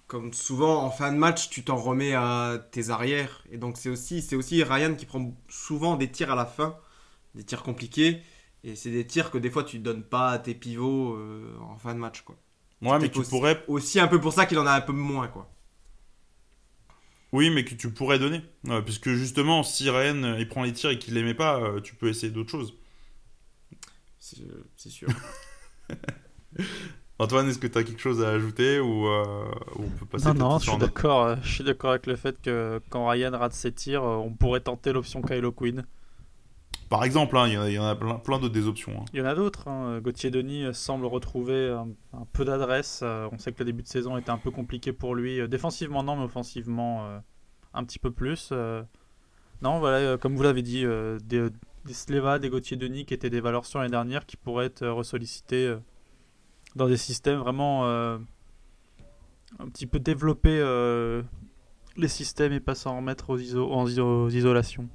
[0.07, 3.43] comme souvent en fin de match, tu t'en remets à tes arrières.
[3.51, 6.77] Et donc c'est aussi, c'est aussi Ryan qui prend souvent des tirs à la fin,
[7.33, 8.21] des tirs compliqués.
[8.63, 11.77] Et c'est des tirs que des fois tu donnes pas à tes pivots euh, en
[11.77, 12.21] fin de match.
[12.21, 12.35] Quoi.
[12.81, 13.63] Ouais, mais tu aussi, pourrais.
[13.67, 15.27] Aussi un peu pour ça qu'il en a un peu moins.
[15.27, 15.51] quoi.
[17.31, 18.41] Oui, mais que tu pourrais donner.
[18.85, 21.81] puisque justement, si Ryan euh, il prend les tirs et qu'il les met pas, euh,
[21.81, 22.75] tu peux essayer d'autres choses.
[24.19, 25.09] C'est sûr.
[27.17, 29.45] Antoine, est-ce que tu as quelque chose à ajouter ou, euh,
[29.77, 31.23] on peut passer Non, non, je suis d'accord.
[31.23, 34.31] Euh, je suis d'accord avec le fait que quand Ryan rate ses tirs, euh, on
[34.31, 35.85] pourrait tenter l'option Kylo Quinn.
[36.89, 38.91] Par exemple, hein, il y, en a plein, plein d'autres des options.
[38.99, 39.05] Hein.
[39.13, 39.69] Il y en a d'autres.
[39.69, 40.01] Hein.
[40.01, 43.01] Gauthier Denis semble retrouver un, peu d'adresse.
[43.01, 45.47] on sait que le début de saison était un peu compliqué pour lui.
[45.47, 47.07] défensivement, non, mais offensivement,
[47.73, 48.51] un petit peu plus.
[49.61, 50.85] non, voilà, comme vous l'avez dit,
[51.23, 51.49] des,
[51.85, 54.85] des Sleva, des Gauthier Denis qui étaient des valeurs sur l'année dernière qui pourraient être
[54.85, 55.75] ressollicités
[56.75, 58.17] dans des systèmes vraiment euh,
[59.59, 61.23] un petit peu développer euh,
[61.97, 63.87] les systèmes et pas s'en remettre aux, iso en
[64.29, 64.89] isolations.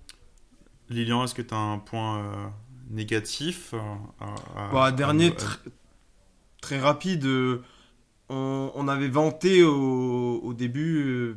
[0.88, 2.47] Lilian, est-ce que tu as un point euh,
[2.90, 3.75] négatif
[4.73, 5.33] bah, Dernier,
[6.61, 7.27] très rapide.
[8.29, 11.35] On, avait vanté au, début,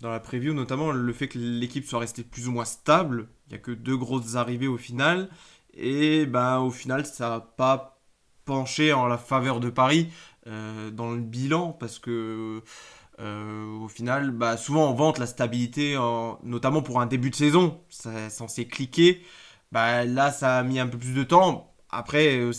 [0.00, 3.28] dans la preview notamment, le fait que l'équipe soit restée plus ou moins stable.
[3.46, 5.28] Il n'y a que deux grosses arrivées au final.
[5.74, 7.95] Et ben, au final, ça n'a pas
[8.46, 10.08] pencher en la faveur de Paris
[10.46, 12.62] euh, dans le bilan parce que
[13.20, 15.98] euh, au final, bah, souvent on vante la stabilité,
[16.42, 19.22] notamment pour un début de saison, c'est censé cliquer.
[19.72, 21.74] Bah, là, ça a mis un peu plus de temps.
[21.90, 22.52] Après, euh,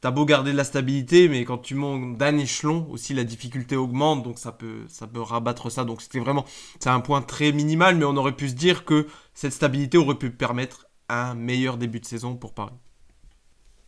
[0.00, 3.76] t'as beau garder de la stabilité, mais quand tu montes d'un échelon, aussi la difficulté
[3.76, 5.84] augmente, donc ça peut, ça peut rabattre ça.
[5.84, 6.44] Donc c'était vraiment,
[6.80, 10.18] c'est un point très minimal, mais on aurait pu se dire que cette stabilité aurait
[10.18, 12.74] pu permettre un meilleur début de saison pour Paris.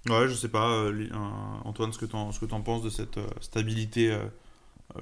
[0.09, 1.09] Ouais, je sais pas, euh,
[1.65, 4.25] Antoine, ce que tu en, en, penses de cette euh, stabilité euh,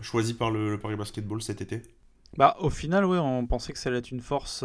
[0.02, 1.82] choisie par le, Paris Basketball cet été?
[2.36, 4.64] Bah, au final, oui, on pensait que ça allait être une force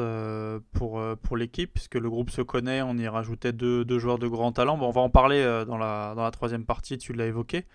[0.74, 4.28] pour, pour l'équipe, puisque le groupe se connaît, on y rajoutait deux, deux joueurs de
[4.28, 4.78] grand talent.
[4.78, 7.65] Bon, on va en parler dans, la, dans la troisième partie, tu l'as évoqué.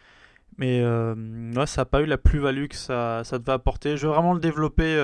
[0.58, 3.96] Mais ouais, ça n'a pas eu la plus-value que ça, ça devait apporter.
[3.96, 4.94] Je veux vraiment le développer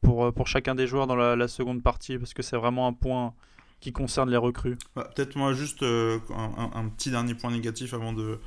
[0.00, 3.32] pour, pour chacun des joueurs dans la seconde partie, parce que c'est vraiment un point
[3.80, 4.76] qui concerne les recrues.
[4.96, 8.38] Bah, peut-être moi juste euh, un, petit dernier point négatif avant de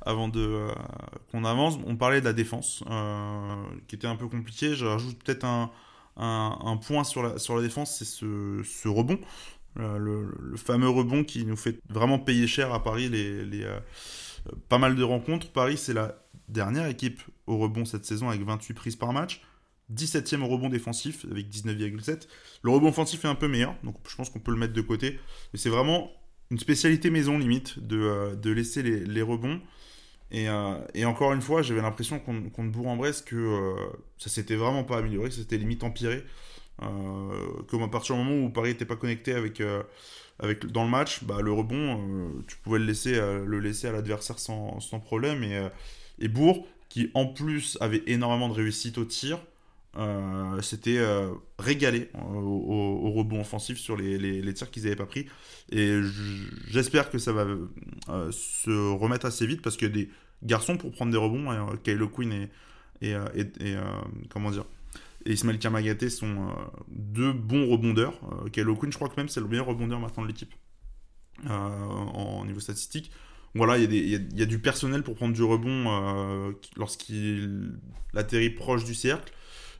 [0.00, 0.68] avant de euh,
[1.30, 1.78] qu'on avance.
[1.86, 4.74] On parlait de la défense euh, qui était un peu compliqué.
[4.74, 5.70] Je rajoute peut-être un,
[6.16, 9.18] un, point sur la, sur la défense, c'est ce, ce, rebond.
[9.76, 13.66] Le, fameux rebond qui nous fait vraiment payer cher à Paris les, les
[14.68, 15.50] pas mal de rencontres.
[15.52, 16.16] Paris, c'est la
[16.48, 19.40] dernière équipe au rebond cette saison avec 28 prises par match.
[19.94, 22.28] 17e au rebond défensif avec 19,7.
[22.62, 24.80] Le rebond offensif est un peu meilleur, donc je pense qu'on peut le mettre de
[24.80, 25.18] côté.
[25.52, 26.10] Mais c'est vraiment
[26.52, 29.60] une spécialité maison limite de, euh, de laisser les, rebonds.
[30.30, 33.74] Et, euh, et, encore une fois, j'avais l'impression qu'on qu Bourg-en-Bresse que euh,
[34.18, 36.24] ça s'était vraiment pas amélioré, que c'était limite empiré.
[36.82, 39.62] Euh, comme à partir du moment où Paris n'était pas connecté avec,
[40.38, 44.38] avec, dans le match, bah, le rebond, tu pouvais le laisser, le laisser à l'adversaire
[44.38, 45.42] sans, sans, problème.
[45.44, 45.68] Et,
[46.18, 49.38] et Bourg, qui en plus avait énormément de réussite au tir,
[49.96, 55.26] euh, c'était euh, régalé au, au, rebond offensif sur les, tirs qu'ils n'avaient pas pris.
[55.70, 56.00] Et
[56.68, 57.46] j'espère que ça va
[58.08, 60.08] euh, se remettre assez vite parce que des
[60.42, 62.48] garçons pour prendre des rebonds, hein, Kylo Quinn et,
[63.02, 63.76] et,
[64.30, 64.64] comment dire,
[65.24, 66.48] et Ismaël Kamagaté sont
[66.88, 68.18] deux bons rebondeurs.
[68.52, 70.54] Kylo Quinn, je crois que même c'est le meilleur rebondeur maintenant de l'équipe
[71.48, 73.10] en niveau statistique
[73.54, 77.74] voilà, il y, a du personnel pour prendre du rebond euh, lorsqu'il
[78.16, 79.30] atterrit proche du cercle.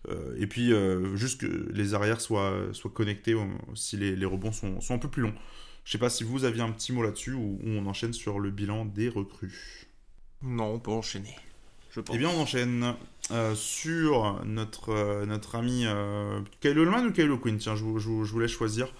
[0.09, 3.37] Euh, et puis, euh, juste que les arrières soient, soient connectés
[3.75, 5.35] si les, les rebonds sont, sont, un peu plus longs.
[5.85, 8.41] Je sais pas si vous aviez un petit mot là-dessus ou, ou, on enchaîne sur
[8.41, 9.87] le bilan des recrues.
[10.43, 11.37] Non, on peut enchaîner.
[11.91, 12.15] Je pense.
[12.15, 12.95] Eh bien, on enchaîne
[13.31, 15.85] euh, sur notre, notre ami
[16.61, 17.59] Kyle Holman ou Kyle Quinn.
[17.59, 18.93] Tiens, je je, laisse choisir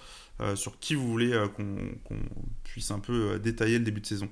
[0.55, 2.15] sur qui vous voulez qu'on qu
[2.63, 4.29] puisse un peu détailler le début de saison.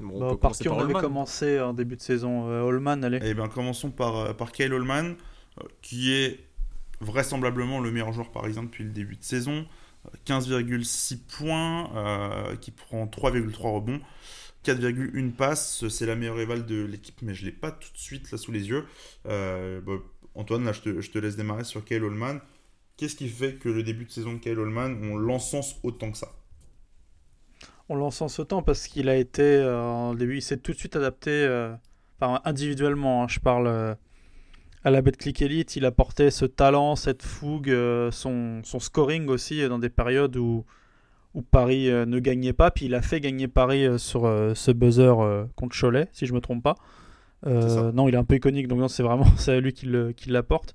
[0.00, 3.20] Bon, bah, par qui on par avait commencé en début de saison euh, Holman, allez.
[3.22, 5.14] Eh bien, commençons par, par Kyle Holman, euh,
[5.82, 6.40] qui est
[7.00, 9.66] vraisemblablement le meilleur joueur parisien depuis le début de saison.
[10.26, 14.00] 15,6 points, euh, qui prend 3,3 rebonds,
[14.64, 15.86] 4,1 passes.
[15.88, 18.38] C'est la meilleure éval de l'équipe, mais je ne l'ai pas tout de suite là
[18.38, 18.86] sous les yeux.
[19.26, 19.94] Euh, bah,
[20.34, 22.40] Antoine, là, je te, je te, laisse démarrer sur Kyle Holman.
[22.96, 26.18] Qu'est-ce qui fait que le début de saison de Kyle Holman, on l'encense autant que
[26.18, 26.28] ça?
[27.88, 30.96] On l'encense autant parce qu'il a été euh, au début, il s'est tout de suite
[30.96, 31.74] adapté, euh,
[32.20, 33.24] individuellement.
[33.24, 33.94] Hein, je parle euh,
[34.84, 39.28] à la Betclic Elite, il a porté ce talent, cette fougue, euh, son, son, scoring
[39.28, 40.64] aussi dans des périodes où,
[41.34, 42.70] où Paris ne gagnait pas.
[42.70, 44.22] Puis il a fait gagner Paris sur
[44.54, 45.14] ce buzzer
[45.56, 46.76] contre Cholet, si je me trompe pas.
[47.44, 50.74] non, il est un peu iconique, donc c'est vraiment c'est lui qui l'apporte.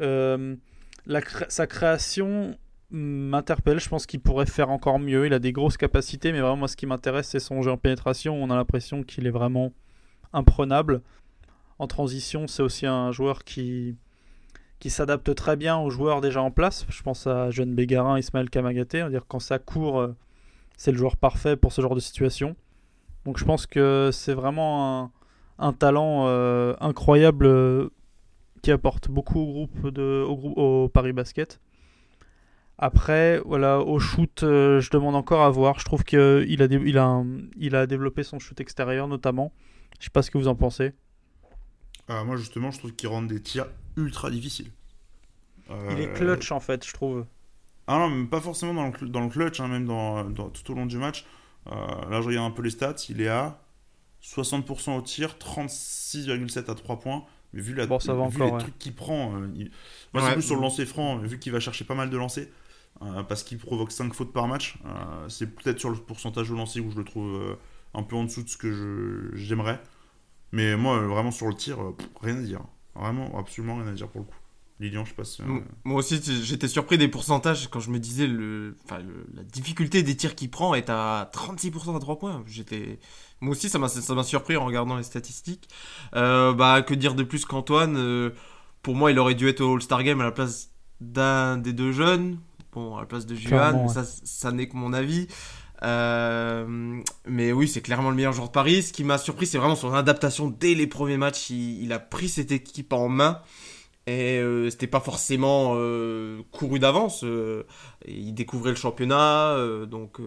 [0.00, 2.56] Sa création,
[2.90, 3.80] m'interpelle.
[3.80, 5.26] Je pense qu'il pourrait faire encore mieux.
[5.26, 7.76] Il a des grosses capacités, mais vraiment, moi, ce qui m'intéresse, c'est son jeu en
[7.76, 8.34] pénétration.
[8.34, 9.72] On a l'impression qu'il est vraiment
[10.32, 11.02] imprenable.
[11.78, 13.96] En transition, c'est aussi un joueur qui,
[14.78, 16.86] qui s'adapte très bien aux joueurs déjà en place.
[16.88, 19.08] Je pense à Jeune Bégarin, Ismaël Kamagaté.
[19.10, 20.16] Dire quand ça court, euh,
[20.76, 22.56] c'est le joueur parfait pour ce genre de situation.
[23.24, 25.10] Donc je pense que c'est vraiment un,
[25.58, 27.88] un talent euh, incroyable euh,
[28.62, 31.60] qui apporte beaucoup au groupe de, au, groupe, au Paris Basket.
[32.80, 35.80] Après, voilà, au shoot, je demande encore à voir.
[35.80, 37.24] Je trouve qu'il a, il a,
[37.56, 39.52] il a développé son shoot extérieur notamment.
[39.98, 40.92] Je sais pas ce que vous en pensez.
[42.10, 43.66] Euh, moi, justement, je trouve qu'il rend des tirs
[43.96, 44.70] ultra difficiles.
[45.70, 45.90] Euh...
[45.92, 47.26] Il est clutch en fait, je trouve.
[47.86, 50.74] Ah non, pas forcément dans le, dans le clutch, hein, même dans, dans, tout au
[50.74, 51.26] long du match.
[51.66, 51.74] Euh,
[52.10, 52.94] là, je regarde un peu les stats.
[53.08, 53.60] Il est à
[54.22, 57.24] 60% au tir, 36,7 à 3 points.
[57.52, 58.58] Mais vu, la, bon, ça va vu encore, les ouais.
[58.58, 59.70] trucs qu'il prend, il...
[60.12, 60.28] moi ouais.
[60.28, 62.48] c'est plus sur le lancer franc, vu qu'il va chercher pas mal de lancers.
[63.02, 64.76] Euh, parce qu'il provoque 5 fautes par match.
[64.84, 67.54] Euh, c'est peut-être sur le pourcentage de lancer où je le trouve euh,
[67.94, 69.80] un peu en dessous de ce que j'aimerais.
[70.52, 72.60] Mais moi, vraiment sur le tir, pff, rien à dire.
[72.94, 74.34] Vraiment, absolument rien à dire pour le coup.
[74.80, 75.40] Lilian, je passe.
[75.40, 75.60] Euh...
[75.84, 80.02] Moi aussi, j'étais surpris des pourcentages quand je me disais le, enfin, le, la difficulté
[80.02, 82.44] des tirs qu'il prend est à 36% à 3 points.
[82.46, 83.00] J'étais,
[83.40, 85.68] moi aussi, ça m'a surpris en regardant les statistiques.
[86.14, 88.30] Euh, bah, que dire de plus qu'Antoine euh,
[88.82, 91.92] Pour moi, il aurait dû être au All-Star Game à la place d'un des deux
[91.92, 92.38] jeunes.
[92.72, 93.88] Bon, à la place de Juan, ouais.
[93.88, 95.26] ça, ça n'est que mon avis.
[95.84, 98.82] Euh, mais oui, c'est clairement le meilleur joueur de Paris.
[98.82, 101.50] Ce qui m'a surpris, c'est vraiment son adaptation dès les premiers matchs.
[101.50, 103.40] Il, a pris cette équipe en main.
[104.06, 107.24] Et euh, c'était pas forcément euh, couru d'avance.
[107.24, 107.64] Euh,
[108.06, 109.50] il découvrait le championnat.
[109.50, 110.20] euh, donc,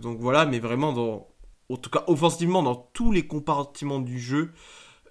[0.00, 1.28] donc voilà, mais vraiment, dans,
[1.68, 4.52] en tout cas offensivement, dans tous les compartiments du jeu,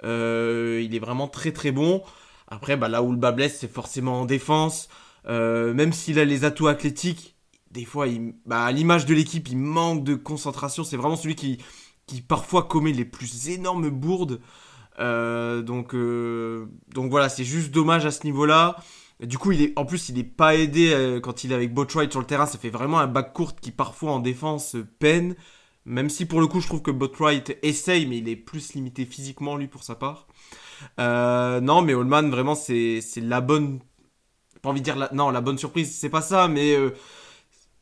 [0.04, 2.04] il est vraiment très très bon.
[2.48, 4.88] Après, bah, là où le bas blesse, c'est forcément en défense.
[5.28, 7.35] Même s'il a les atouts athlétiques,
[7.76, 8.08] des fois,
[8.46, 10.84] bah, à l'image de l'équipe, il manque de concentration.
[10.84, 11.60] C'est vraiment celui qui,
[12.08, 14.40] qui parfois commet les plus énormes bourdes.
[15.00, 18.78] Euh, donc, euh, donc voilà, c'est juste dommage à ce niveau-là.
[19.20, 21.74] Du coup, il est, en plus, il n'est pas aidé euh, quand il est avec
[21.74, 22.46] Botwright sur le terrain.
[22.46, 25.36] Ça fait vraiment un back court qui parfois en défense peine.
[25.84, 29.06] Même si pour le coup, je trouve que Botwright essaye, mais il est plus limité
[29.06, 30.28] physiquement lui pour sa part.
[30.98, 33.82] Non, mais Holman, vraiment, c'est la bonne
[34.62, 35.10] pas envie de dire la...
[35.14, 36.76] non la bonne surprise c'est pas ça mais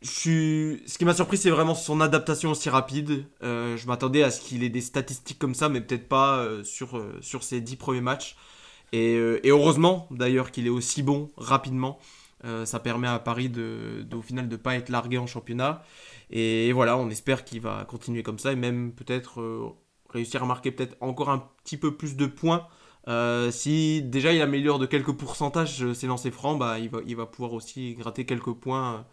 [0.03, 4.41] ce qui m'a surpris c'est vraiment son adaptation aussi rapide euh, je m'attendais à ce
[4.41, 8.01] qu'il ait des statistiques comme ça mais peut-être pas euh, sur sur ses dix premiers
[8.01, 8.35] matchs
[8.91, 11.99] Et, et heureusement d'ailleurs qu'il est aussi bon rapidement.
[12.65, 15.81] ça permet à Paris de, au final de ne pas être largué en championnat.
[16.29, 19.75] Et, voilà, on espère qu'il va continuer comme ça et même peut-être
[20.09, 22.67] réussir à marquer peut-être encore un petit peu plus de points.
[23.51, 27.25] si déjà il améliore de quelques pourcentages ses lancers francs, bah, il, va, il va
[27.25, 29.05] pouvoir aussi gratter quelques points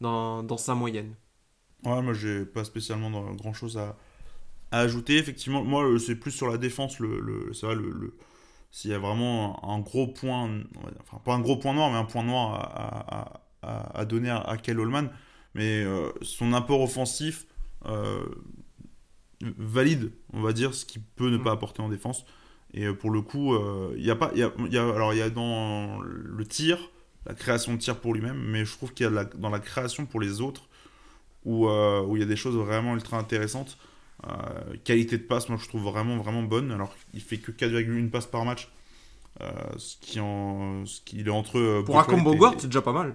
[0.00, 1.14] dans, dans sa moyenne.
[1.84, 3.96] Ouais, moi j'ai pas spécialement grand chose à,
[4.70, 5.16] à, ajouter.
[5.16, 6.98] Effectivement, moi euh, c'est plus sur la défense.
[6.98, 8.16] Le, vrai, le, le
[8.70, 10.50] s'il y a vraiment un, gros point,
[11.00, 14.56] enfin pas un gros point noir, mais un point noir à, à, à donner à,
[14.62, 15.08] Kyle Holman,
[15.54, 17.46] mais euh, son apport offensif
[17.86, 18.26] euh,
[19.40, 21.54] valide, on va dire, ce qu'il peut ne pas mm.
[21.54, 22.26] apporter en défense.
[22.74, 23.56] Et pour le coup,
[23.96, 26.44] il y a pas, il y a, y a, alors il y a dans le
[26.44, 26.90] tir,
[27.28, 30.06] la création de tir pour lui-même, mais je trouve qu'il y a dans la création
[30.06, 30.68] pour les autres
[31.46, 33.78] euh, où il y a des choses vraiment ultra intéressantes.
[34.26, 36.72] Euh, qualité de passe, moi je trouve vraiment vraiment bonne.
[36.72, 38.68] Alors il fait que 4,1 passes par match,
[39.40, 41.82] euh, ce qui en, ce qui est entre.
[41.82, 43.14] Pour un combo guard, c'est déjà pas mal.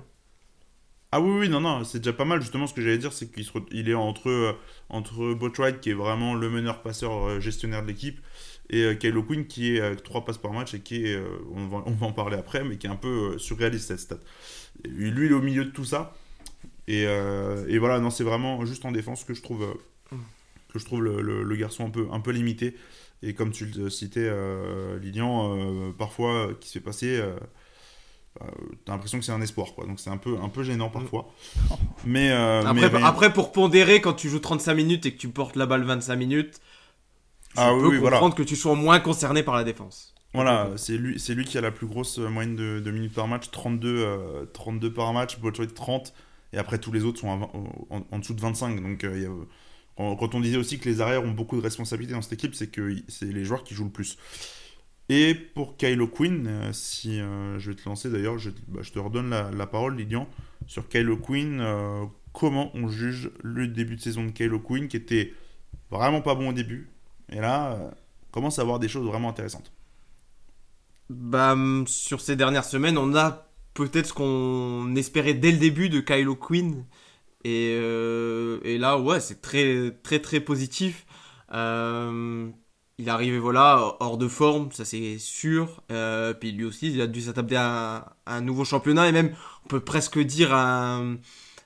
[1.11, 2.41] Ah oui, oui, non, non, c'est déjà pas mal.
[2.41, 4.57] Justement, ce que j'allais dire, c'est qu'il il est entre,
[4.89, 8.19] entre Botwright, qui est vraiment le meneur passeur gestionnaire de l'équipe,
[8.79, 11.19] et Kylo Quinn, qui est 3 passes par match et qui est,
[11.53, 14.17] on va, on, va, en parler après, mais qui est un peu surréaliste cette stat.
[14.85, 16.13] lui, il est au milieu de tout ça.
[16.89, 20.17] Euh, et, voilà, non, c'est vraiment juste en défense que je trouve, euh,
[20.71, 22.75] que je trouve le, garçon un peu, un peu limité.
[23.21, 27.23] Et comme tu le citais, euh, Lilian, parfois, qui se fait passer,
[28.85, 29.73] t'as l'impression que c'est un espoir.
[29.75, 29.85] Quoi.
[29.85, 31.33] Donc c'est un peu, un peu gênant parfois.
[32.05, 35.83] Mais, après, pour pondérer, quand tu joues 35 minutes et que tu portes la balle
[35.83, 36.59] 25 minutes,
[37.55, 40.13] je ah, peux comprendre que tu sois moins concerné par la défense.
[40.33, 43.51] Voilà, c'est lui, c'est lui qui a la plus grosse moyenne de, minutes par match,
[43.51, 46.13] 32, 32 par match, de 30
[46.53, 47.49] et après tous les autres sont
[47.89, 48.81] en, dessous de 25.
[48.81, 49.27] Donc euh,
[49.97, 52.67] quand on disait aussi que les arrières ont beaucoup de responsabilités dans cette équipe, c'est
[52.67, 54.17] que c'est les joueurs qui jouent le plus.
[55.09, 58.99] Et pour Kylo Quinn, euh, si euh, je vais te lancer d'ailleurs, je, bah, te
[58.99, 60.29] redonne la, parole, Lydian,
[60.67, 61.61] sur Kylo Quinn,
[62.31, 65.33] comment on juge le début de saison de Kylo Quinn qui était
[65.91, 66.89] vraiment pas bon au début,
[67.33, 67.91] et là
[68.33, 69.71] commence à avoir des choses vraiment intéressantes.
[71.09, 71.55] Bah,
[71.85, 76.35] sur ces dernières semaines, on a peut-être ce qu'on espérait dès le début de Kylo
[76.35, 76.85] Quinn.
[77.43, 81.05] Et, euh, là, ouais, c'est très, très, très positif.
[81.53, 82.49] Euh,
[82.97, 85.83] il est arrivé, voilà, hors de forme, ça c'est sûr.
[85.91, 89.67] Euh, puis lui aussi, il a dû s'adapter à, un nouveau championnat et même, on
[89.67, 91.01] peut presque dire, à,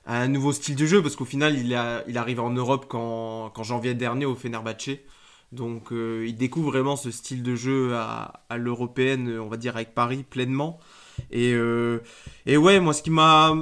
[0.06, 3.62] un nouveau style de jeu parce qu'au final, il, a, il arrive en Europe qu'en
[3.62, 4.98] janvier dernier au Fenerbahce.
[5.52, 10.24] Donc, il découvre vraiment ce style de jeu à, l'européenne, on va dire, avec Paris
[10.28, 10.78] pleinement.
[11.30, 12.00] Et, euh,
[12.46, 13.56] et ouais, moi, ce qui m'a.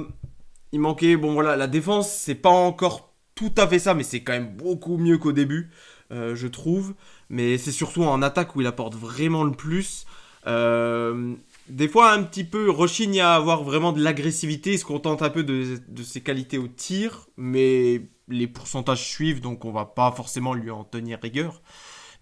[0.73, 4.21] Il manquait, bon voilà, la défense, c'est pas encore tout à fait ça, mais c'est
[4.21, 5.69] quand même beaucoup mieux qu'au début,
[6.11, 6.93] euh, je trouve.
[7.29, 10.05] Mais c'est surtout en attaque où il apporte vraiment le plus.
[10.45, 11.35] Euh,
[11.69, 14.73] des fois, un petit peu, rechigne à avoir vraiment de l'agressivité.
[14.73, 19.65] Il se contente un peu de, ses qualités au tir, mais les pourcentages suivent, donc
[19.65, 21.61] on va pas forcément lui en tenir rigueur.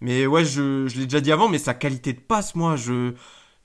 [0.00, 3.14] Mais ouais, je, je l'ai déjà dit avant, mais sa qualité de passe, moi, je,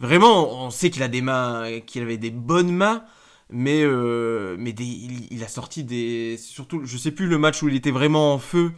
[0.01, 3.03] Vraiment, on sait qu'il a des mains, qu'il avait des bonnes mains,
[3.51, 6.37] mais, euh, mais il, a sorti des.
[6.37, 8.71] Surtout, je sais plus le match où il était vraiment en feu,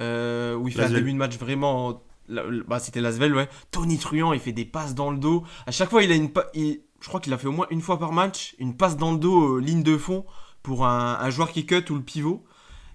[0.00, 2.02] euh, où il fait un début de match vraiment.
[2.28, 3.50] Bah, c'était Lasvel, ouais.
[3.70, 5.44] Tony Truant, il fait des passes dans le dos.
[5.66, 6.30] À chaque fois, il a une.
[6.54, 9.18] je crois qu'il a fait au moins une fois par match, une passe dans le
[9.18, 10.24] dos, euh, ligne de fond,
[10.62, 12.42] pour un, joueur qui cut ou le pivot.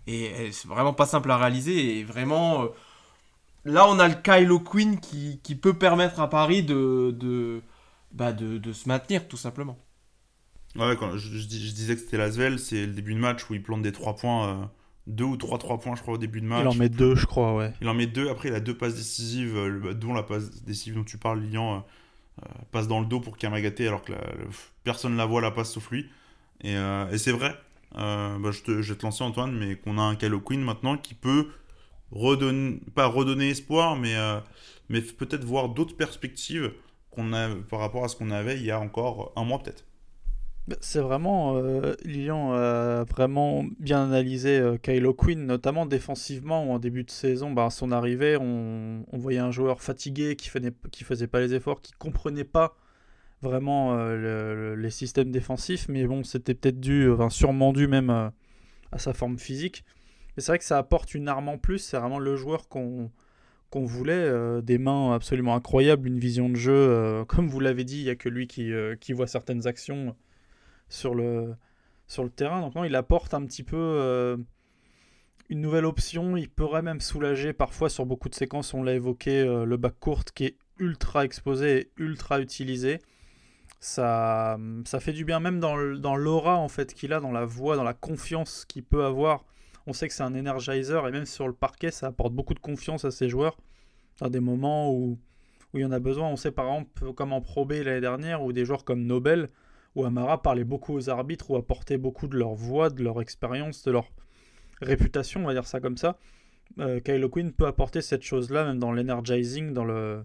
[0.08, 1.99] Et c'est vraiment pas simple à réaliser.
[1.99, 2.70] Et vraiment
[3.68, 7.62] là, on a le Kylo Quinn qui, peut permettre à Paris de, de,
[8.12, 9.78] bah de, se maintenir, tout simplement.
[10.76, 13.82] Ouais, quand je, disais que c'était Lasvel, c'est le début de match où il plante
[13.82, 14.66] des 3 points, euh,
[15.08, 16.64] deux 2 ou 3 3 points, je crois, au début de match.
[16.64, 17.74] Il en met 2, je crois, ouais.
[17.82, 20.95] Il en met 2, après il a deux passes décisives, euh, dont la passe décisive
[20.95, 24.14] dont tu parles, Lilian, euh, passe dans le dos pour Kamagaté, alors que
[24.84, 26.10] personne ne la voit, la passe sauf lui.
[26.64, 26.76] Et,
[27.18, 27.55] c'est vrai,
[27.93, 31.13] bah, je, te, vais te lancer Antoine, mais qu'on a un Kylo Quinn maintenant qui
[31.13, 31.47] peut
[32.11, 34.39] redonner, pas redonner espoir, mais, euh,
[34.89, 36.71] mais peut-être voir d'autres perspectives
[37.09, 39.85] qu'on a par rapport à ce qu'on avait il y a encore un mois peut-être.
[40.67, 41.95] Bah, c'est vraiment, euh,
[42.41, 47.69] a vraiment bien analysé euh, Kylo Quinn, notamment défensivement, en début de saison, bah, à
[47.69, 50.51] son arrivée, on, voyait un joueur fatigué qui
[50.91, 52.75] qui faisait pas les efforts, qui comprenait pas
[53.41, 53.95] vraiment
[54.75, 59.38] les systèmes défensifs, mais bon, c'était peut-être dû, enfin, sûrement dû même à sa forme
[59.38, 59.83] physique.
[60.35, 61.79] Mais c'est vrai que ça apporte une arme en plus.
[61.79, 63.11] C'est vraiment le joueur qu'on
[63.69, 64.13] qu'on voulait.
[64.13, 66.73] Euh, des mains absolument incroyables, une vision de jeu.
[66.73, 69.67] Euh, comme vous l'avez dit, il n'y a que lui qui, euh, qui, voit certaines
[69.67, 70.15] actions
[70.89, 71.55] sur le,
[72.07, 72.61] sur le terrain.
[72.61, 74.38] Donc non, il apporte un petit peu
[75.49, 76.38] une nouvelle option.
[76.38, 78.73] Il pourrait même soulager parfois sur beaucoup de séquences.
[78.73, 82.99] On l'a évoqué, le back court qui est ultra exposé et ultra utilisé.
[83.80, 85.75] Ça, ça fait du bien même dans,
[86.15, 89.45] l'aura en fait qu'il a, dans la voix, dans la confiance qu'il peut avoir.
[89.86, 92.59] On sait que c'est un energizer et même sur le parquet, ça apporte beaucoup de
[92.59, 93.57] confiance à ses joueurs.
[94.19, 95.19] Dans des moments où,
[95.73, 98.01] où il y en a besoin, on sait par exemple comme en Pro B l'année
[98.01, 99.49] dernière, où des joueurs comme Nobel
[99.95, 103.84] ou Amara parlaient beaucoup aux arbitres ou apportaient beaucoup de leur voix, de leur expérience,
[103.84, 104.11] de leur
[104.82, 106.17] réputation, on va dire ça comme ça.
[106.80, 110.23] Euh, Kylo Quinn peut apporter cette chose-là, même dans l'energizing, dans, le,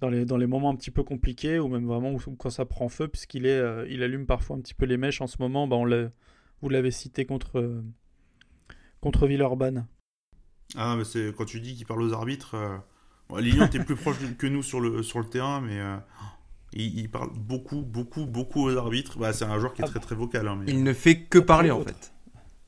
[0.00, 2.88] dans, les, dans les moments un petit peu compliqués, ou même vraiment quand ça prend
[2.88, 5.66] feu, puisqu'il est, euh, il allume parfois un petit peu les mèches en ce moment.
[5.66, 6.10] Bah, on
[6.62, 7.82] vous l'avez cité contre, euh,
[9.00, 9.86] contre Villeurbanne.
[10.76, 12.54] Ah, mais c'est quand tu dis qu'il parle aux arbitres.
[12.54, 13.40] Euh...
[13.40, 15.80] Lilian, t'es plus proche que nous sur le, sur le terrain, mais
[16.72, 19.18] il, parle beaucoup, beaucoup, beaucoup aux arbitres.
[19.18, 19.88] Bah, c'est un joueur qui est ah.
[19.88, 20.48] très, très vocal.
[20.48, 22.12] Hein, il ne fait que parler, en fait.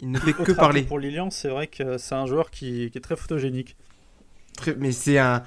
[0.00, 0.82] Il ne fait que parler.
[0.82, 3.76] Pour Lilian, c'est vrai que c'est un joueur qui, est très photogénique.
[4.56, 5.42] Très, mais c'est un.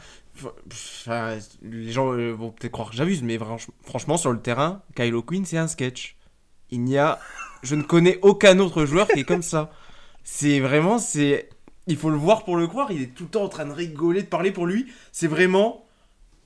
[1.62, 3.38] Les gens euh, vont peut-être croire que j'abuse, mais
[3.84, 6.18] franchement, sur le terrain, Kylo Quinn, c'est un sketch.
[6.70, 7.20] Il n'y a.
[7.64, 9.72] Je ne connais aucun autre joueur qui est comme ça.
[10.24, 11.00] C'est vraiment.
[11.00, 11.50] c'est
[11.88, 12.92] Il faut le voir pour le croire.
[12.92, 14.88] Il est tout le temps en train de rigoler, de parler pour lui.
[15.12, 15.86] C'est vraiment.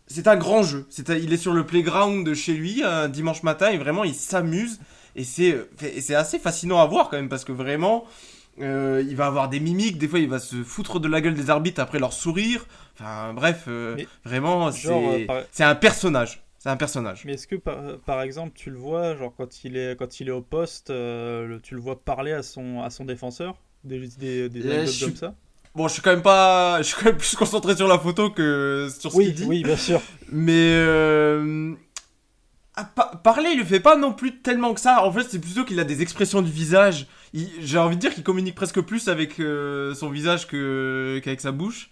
[0.08, 0.88] C'est un grand jeu.
[1.10, 4.80] Il est sur le playground de chez lui un dimanche matin et vraiment il s'amuse.
[5.16, 8.06] Et c'est assez fascinant à voir quand même, parce que vraiment,
[8.62, 11.34] euh, il va avoir des mimiques, des fois il va se foutre de la gueule
[11.34, 12.66] des arbitres après leur sourire.
[12.94, 14.72] Enfin bref, euh, vraiment, euh,
[15.52, 16.42] c'est un personnage.
[16.58, 17.24] C'est un personnage.
[17.26, 20.32] Mais est-ce que par, exemple tu le vois, genre quand il est, quand il est
[20.32, 23.56] au poste, tu le vois parler à son, à son défenseur?
[23.84, 24.62] Des, des, des
[25.00, 25.36] comme ça?
[25.76, 26.78] Bon, je suis quand même pas.
[26.80, 29.46] Je suis quand même plus concentré sur la photo que sur ce qu'il dit.
[29.46, 30.02] Oui, bien sûr.
[30.32, 30.74] Mais
[32.78, 32.84] ah,
[33.24, 35.06] parler, il le fait pas non plus tellement que ça.
[35.06, 37.08] En fait, c'est plutôt qu'il a des expressions du visage.
[37.60, 41.90] J'ai envie de dire qu'il communique presque plus avec euh, son visage qu'avec sa bouche.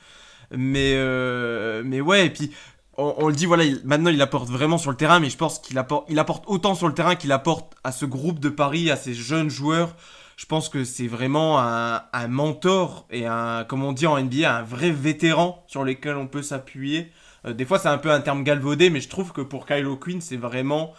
[0.52, 2.52] Mais, euh, mais ouais, et puis
[2.96, 5.78] on, le dit, voilà, maintenant il apporte vraiment sur le terrain, mais je pense qu'il
[5.78, 8.96] apporte, il apporte autant sur le terrain qu'il apporte à ce groupe de Paris, à
[8.96, 9.96] ces jeunes joueurs.
[10.38, 14.58] Je pense que c'est vraiment un, un, mentor et un, comme on dit en NBA,
[14.60, 17.12] un vrai vétéran sur lequel on peut s'appuyer.
[17.46, 19.98] Euh, des fois, c'est un peu un terme galvaudé, mais je trouve que pour Kylo
[19.98, 20.94] Quinn, c'est vraiment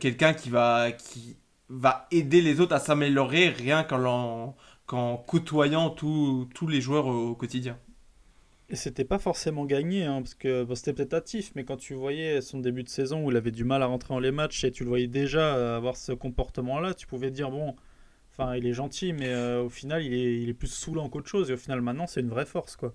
[0.00, 1.36] quelqu'un qui va, qui
[1.70, 4.56] va aider les autres à s'améliorer rien qu'en,
[5.26, 7.78] côtoyant tous les joueurs au, quotidien.
[8.68, 12.40] Et c'était pas forcément gagné, hein, parce que c'était peut-être hâtif, mais quand tu voyais
[12.40, 14.70] son début de saison où il avait du mal à rentrer dans les matchs et
[14.70, 17.74] tu le voyais déjà avoir ce comportement-là, tu pouvais dire bon,
[18.30, 21.28] enfin il est gentil, mais euh, au final il est, il est plus saoulant qu'autre
[21.28, 21.50] chose.
[21.50, 22.94] Et au final maintenant c'est une vraie force quoi.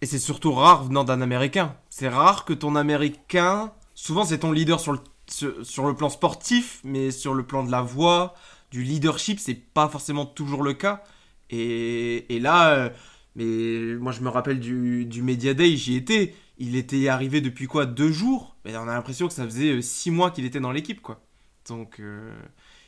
[0.00, 1.76] Et c'est surtout rare venant d'un Américain.
[1.90, 6.80] C'est rare que ton Américain, souvent c'est ton leader sur le, sur, le plan sportif,
[6.84, 8.34] mais sur le plan de la voix,
[8.70, 11.02] du leadership, c'est pas forcément toujours le cas.
[11.50, 12.90] Et, et là, euh,
[13.36, 16.34] mais moi je me rappelle du, du Media Day, j'y étais.
[16.58, 18.56] Il était arrivé depuis quoi Deux jours?
[18.64, 21.20] Mais on a l'impression que ça faisait euh, six mois qu'il était dans l'équipe, quoi.
[21.68, 22.34] Donc, euh,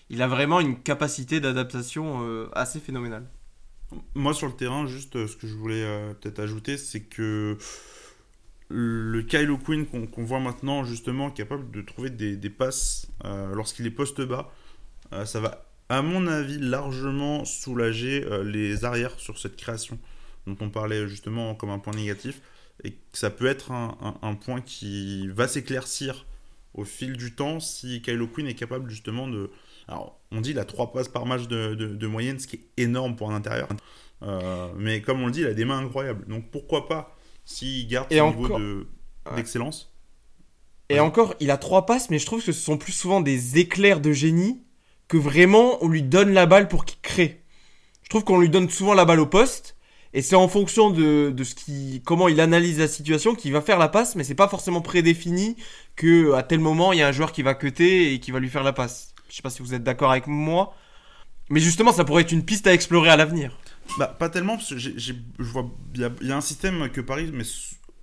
[0.09, 3.29] il a vraiment une capacité d'adaptation assez phénoménale.
[4.15, 5.85] Moi, sur le terrain, juste ce que je voulais
[6.21, 7.59] peut-être ajouter, c'est que
[8.69, 13.91] le Kylo Quinn qu'on voit maintenant, justement, capable de trouver des, passes euh, lorsqu'il est
[13.91, 14.53] poste bas,
[15.25, 19.99] ça va, à mon avis, largement soulager les arrières sur cette création
[20.47, 22.43] dont on parlait justement comme un point négatif.
[22.85, 26.27] Et ça peut être un, point qui va s'éclaircir
[26.75, 29.51] au fil du temps si Kylo Quinn est capable justement de,
[29.89, 33.17] alors, on dit il a 3 passes par match de, moyenne, ce qui est énorme
[33.17, 33.69] pour un intérieur.
[34.23, 36.27] Euh, mais comme on le dit, il a des mains incroyables.
[36.27, 37.17] Donc pourquoi pas,
[37.49, 38.61] s'il garde son niveau
[39.35, 39.91] d'excellence.
[40.91, 43.59] Et encore, il a 3 passes, mais je trouve que ce sont plus souvent des
[43.59, 44.63] éclairs de génie
[45.09, 47.43] que vraiment on lui donne la balle pour qu'il crée.
[48.03, 49.77] Je trouve qu'on lui donne souvent la balle au poste.
[50.15, 53.79] Et c'est en fonction de, ce qui, comment il analyse la situation qu'il va faire
[53.79, 55.57] la passe, mais c'est pas forcément prédéfini
[55.97, 58.41] que à tel moment il y a un joueur qui va cutter et qui va
[58.41, 59.15] lui faire la passe.
[59.29, 60.75] Je sais pas si vous êtes d'accord avec moi.
[61.51, 63.59] Mais justement, ça pourrait être une piste à explorer à l'avenir.
[63.99, 67.43] Bah, pas tellement, parce que je vois, il y, a un système que Paris met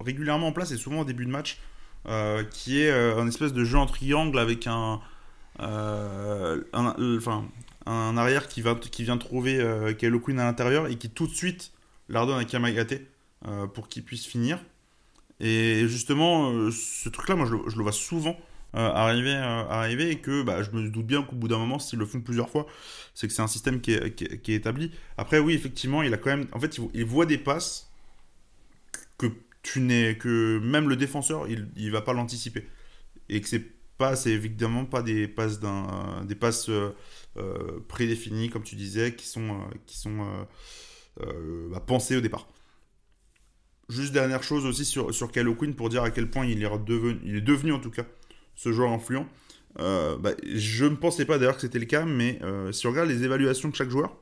[0.01, 1.57] régulièrement en place, et souvent au début de match,
[2.05, 4.99] euh, qui est euh, un espèce de jeu en triangle avec un,
[5.61, 11.09] euh, un arrière qui, va, qui vient trouver euh, Kylo Quinn à l'intérieur et qui
[11.09, 11.71] tout de suite
[12.09, 13.01] la redonne à Kamagate
[13.73, 14.59] pour qu'il puisse finir.
[15.39, 18.35] Et justement, ce truc-là, moi je le, vois souvent
[18.75, 21.79] euh, arriver, euh, arriver et que bah, je me doute bien qu'au bout d'un moment,
[21.79, 22.65] s'ils le font plusieurs fois,
[23.13, 24.91] c'est que c'est un système qui est, établi.
[25.17, 26.47] Après, oui, effectivement, il a quand même.
[26.51, 27.89] En fait, il, voit des passes
[29.17, 29.27] que
[29.63, 32.67] tu n'es que même le défenseur, il, il va pas l'anticiper
[33.29, 33.63] et que c'est
[33.97, 36.91] pas, c'est évidemment pas des passes d'un, des passes euh,
[37.87, 40.45] prédéfinies comme tu disais, qui sont, qui sont
[41.17, 42.45] bah, pensées au départ.
[43.87, 47.21] juste dernière chose aussi sur, sur Kylo pour dire à quel point il est devenu,
[47.23, 48.03] il est devenu en tout cas
[48.55, 49.27] ce joueur influent.
[49.79, 52.91] Euh, bah, je ne pensais pas d'ailleurs que c'était le cas, mais euh, si on
[52.91, 54.15] regarde les évaluations de chaque joueur,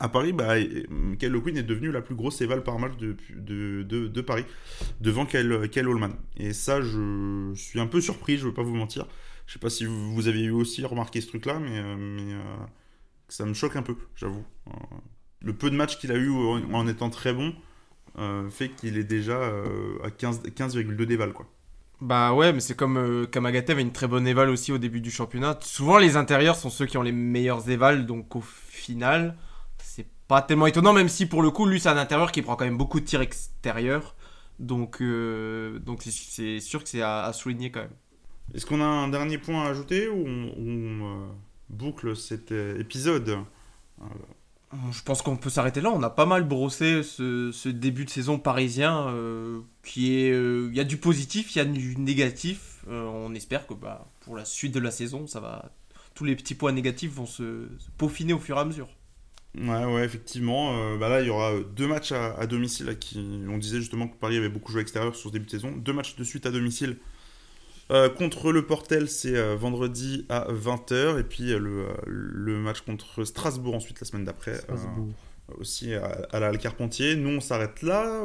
[0.00, 4.20] à Paris, bah, Kyle Quinn est devenu la plus grosse éval par match de, de,
[4.20, 4.44] Paris,
[5.00, 6.14] devant Kyle, Kyle Holman.
[6.36, 9.06] Et ça, je suis un peu surpris, je ne veux pas vous mentir.
[9.46, 12.36] Je sais pas si vous, avez aussi remarqué ce truc-là, mais, euh,
[13.28, 14.44] ça me choque un peu, j'avoue.
[15.40, 17.54] le peu de matchs qu'il a eu en, étant très bon
[18.50, 19.38] fait qu'il est déjà
[20.02, 20.74] à 15,2 15,
[21.06, 21.48] d'éval, quoi.
[22.04, 25.00] Bah ouais, mais c'est comme euh, Kamagaté avait une très bonne éval aussi au début
[25.00, 25.58] du championnat.
[25.62, 29.38] Souvent, les intérieurs sont ceux qui ont les meilleurs évals, donc au final,
[29.78, 32.56] c'est pas tellement étonnant, même si pour le coup, lui, c'est un intérieur qui prend
[32.56, 34.16] quand même beaucoup de tirs extérieurs.
[34.58, 37.96] Donc, euh, donc c'est sûr que c'est à, souligner quand même.
[38.52, 41.26] Est-ce qu'on a un dernier point à ajouter ou on, euh,
[41.70, 43.38] boucle cet épisode?
[44.92, 45.90] Je pense qu'on peut s'arrêter là.
[45.90, 50.32] On a pas mal brossé ce, début de saison parisien euh, qui est.
[50.32, 52.84] Euh, il y a du positif, il y a du négatif.
[52.88, 55.70] Euh, on espère que bah, pour la suite de la saison, ça va.
[56.14, 57.66] Tous les petits points négatifs vont se,
[57.98, 58.88] peaufiner au fur et à mesure.
[59.58, 60.96] Ouais, ouais, effectivement.
[60.96, 62.96] bah là, il y aura deux matchs à, domicile.
[63.00, 63.18] qui,
[63.48, 65.72] on disait justement que Paris avait beaucoup joué à l'extérieur sur ce début de saison.
[65.72, 66.98] Deux matchs de suite à domicile
[67.90, 71.20] euh, contre le Portel, c'est euh, vendredi à 20h.
[71.20, 74.58] Et puis euh, le, le, match contre Strasbourg ensuite la semaine d'après.
[75.58, 77.16] aussi à, la Carpentier.
[77.16, 78.24] Nous, on s'arrête là.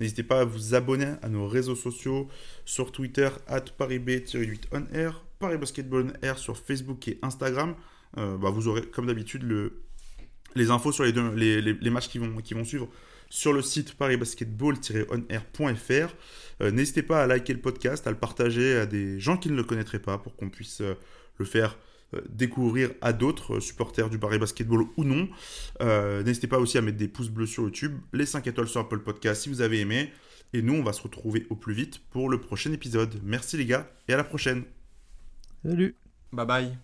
[0.00, 2.28] N'hésitez pas à vous abonner à nos réseaux sociaux
[2.66, 7.74] sur Twitter, at ParisB-8OnAir, Paris Basketball on Air sur Facebook et Instagram.
[8.14, 9.80] bah, vous aurez, comme d'habitude, le,
[10.54, 12.90] les infos sur les, les, les, matchs qui vont, qui vont suivre
[13.30, 16.14] sur le site parisbasketball-onair.fr.
[16.62, 19.56] Euh, n'hésitez pas à liker le podcast, à le partager à des gens qui ne
[19.56, 20.94] le connaîtraient pas pour qu'on puisse euh,
[21.38, 21.78] le faire
[22.14, 25.28] euh, découvrir à d'autres supporters du Paris Basketball ou non.
[26.24, 29.00] N'hésitez pas aussi à mettre des pouces bleus sur YouTube, les 5 étoiles sur Apple
[29.00, 30.12] Podcast si vous avez aimé.
[30.52, 33.20] Et nous, on va se retrouver au plus vite pour le prochain épisode.
[33.24, 34.62] Merci les gars et à la prochaine.
[35.62, 35.94] Salut.
[36.32, 36.72] Bye bye.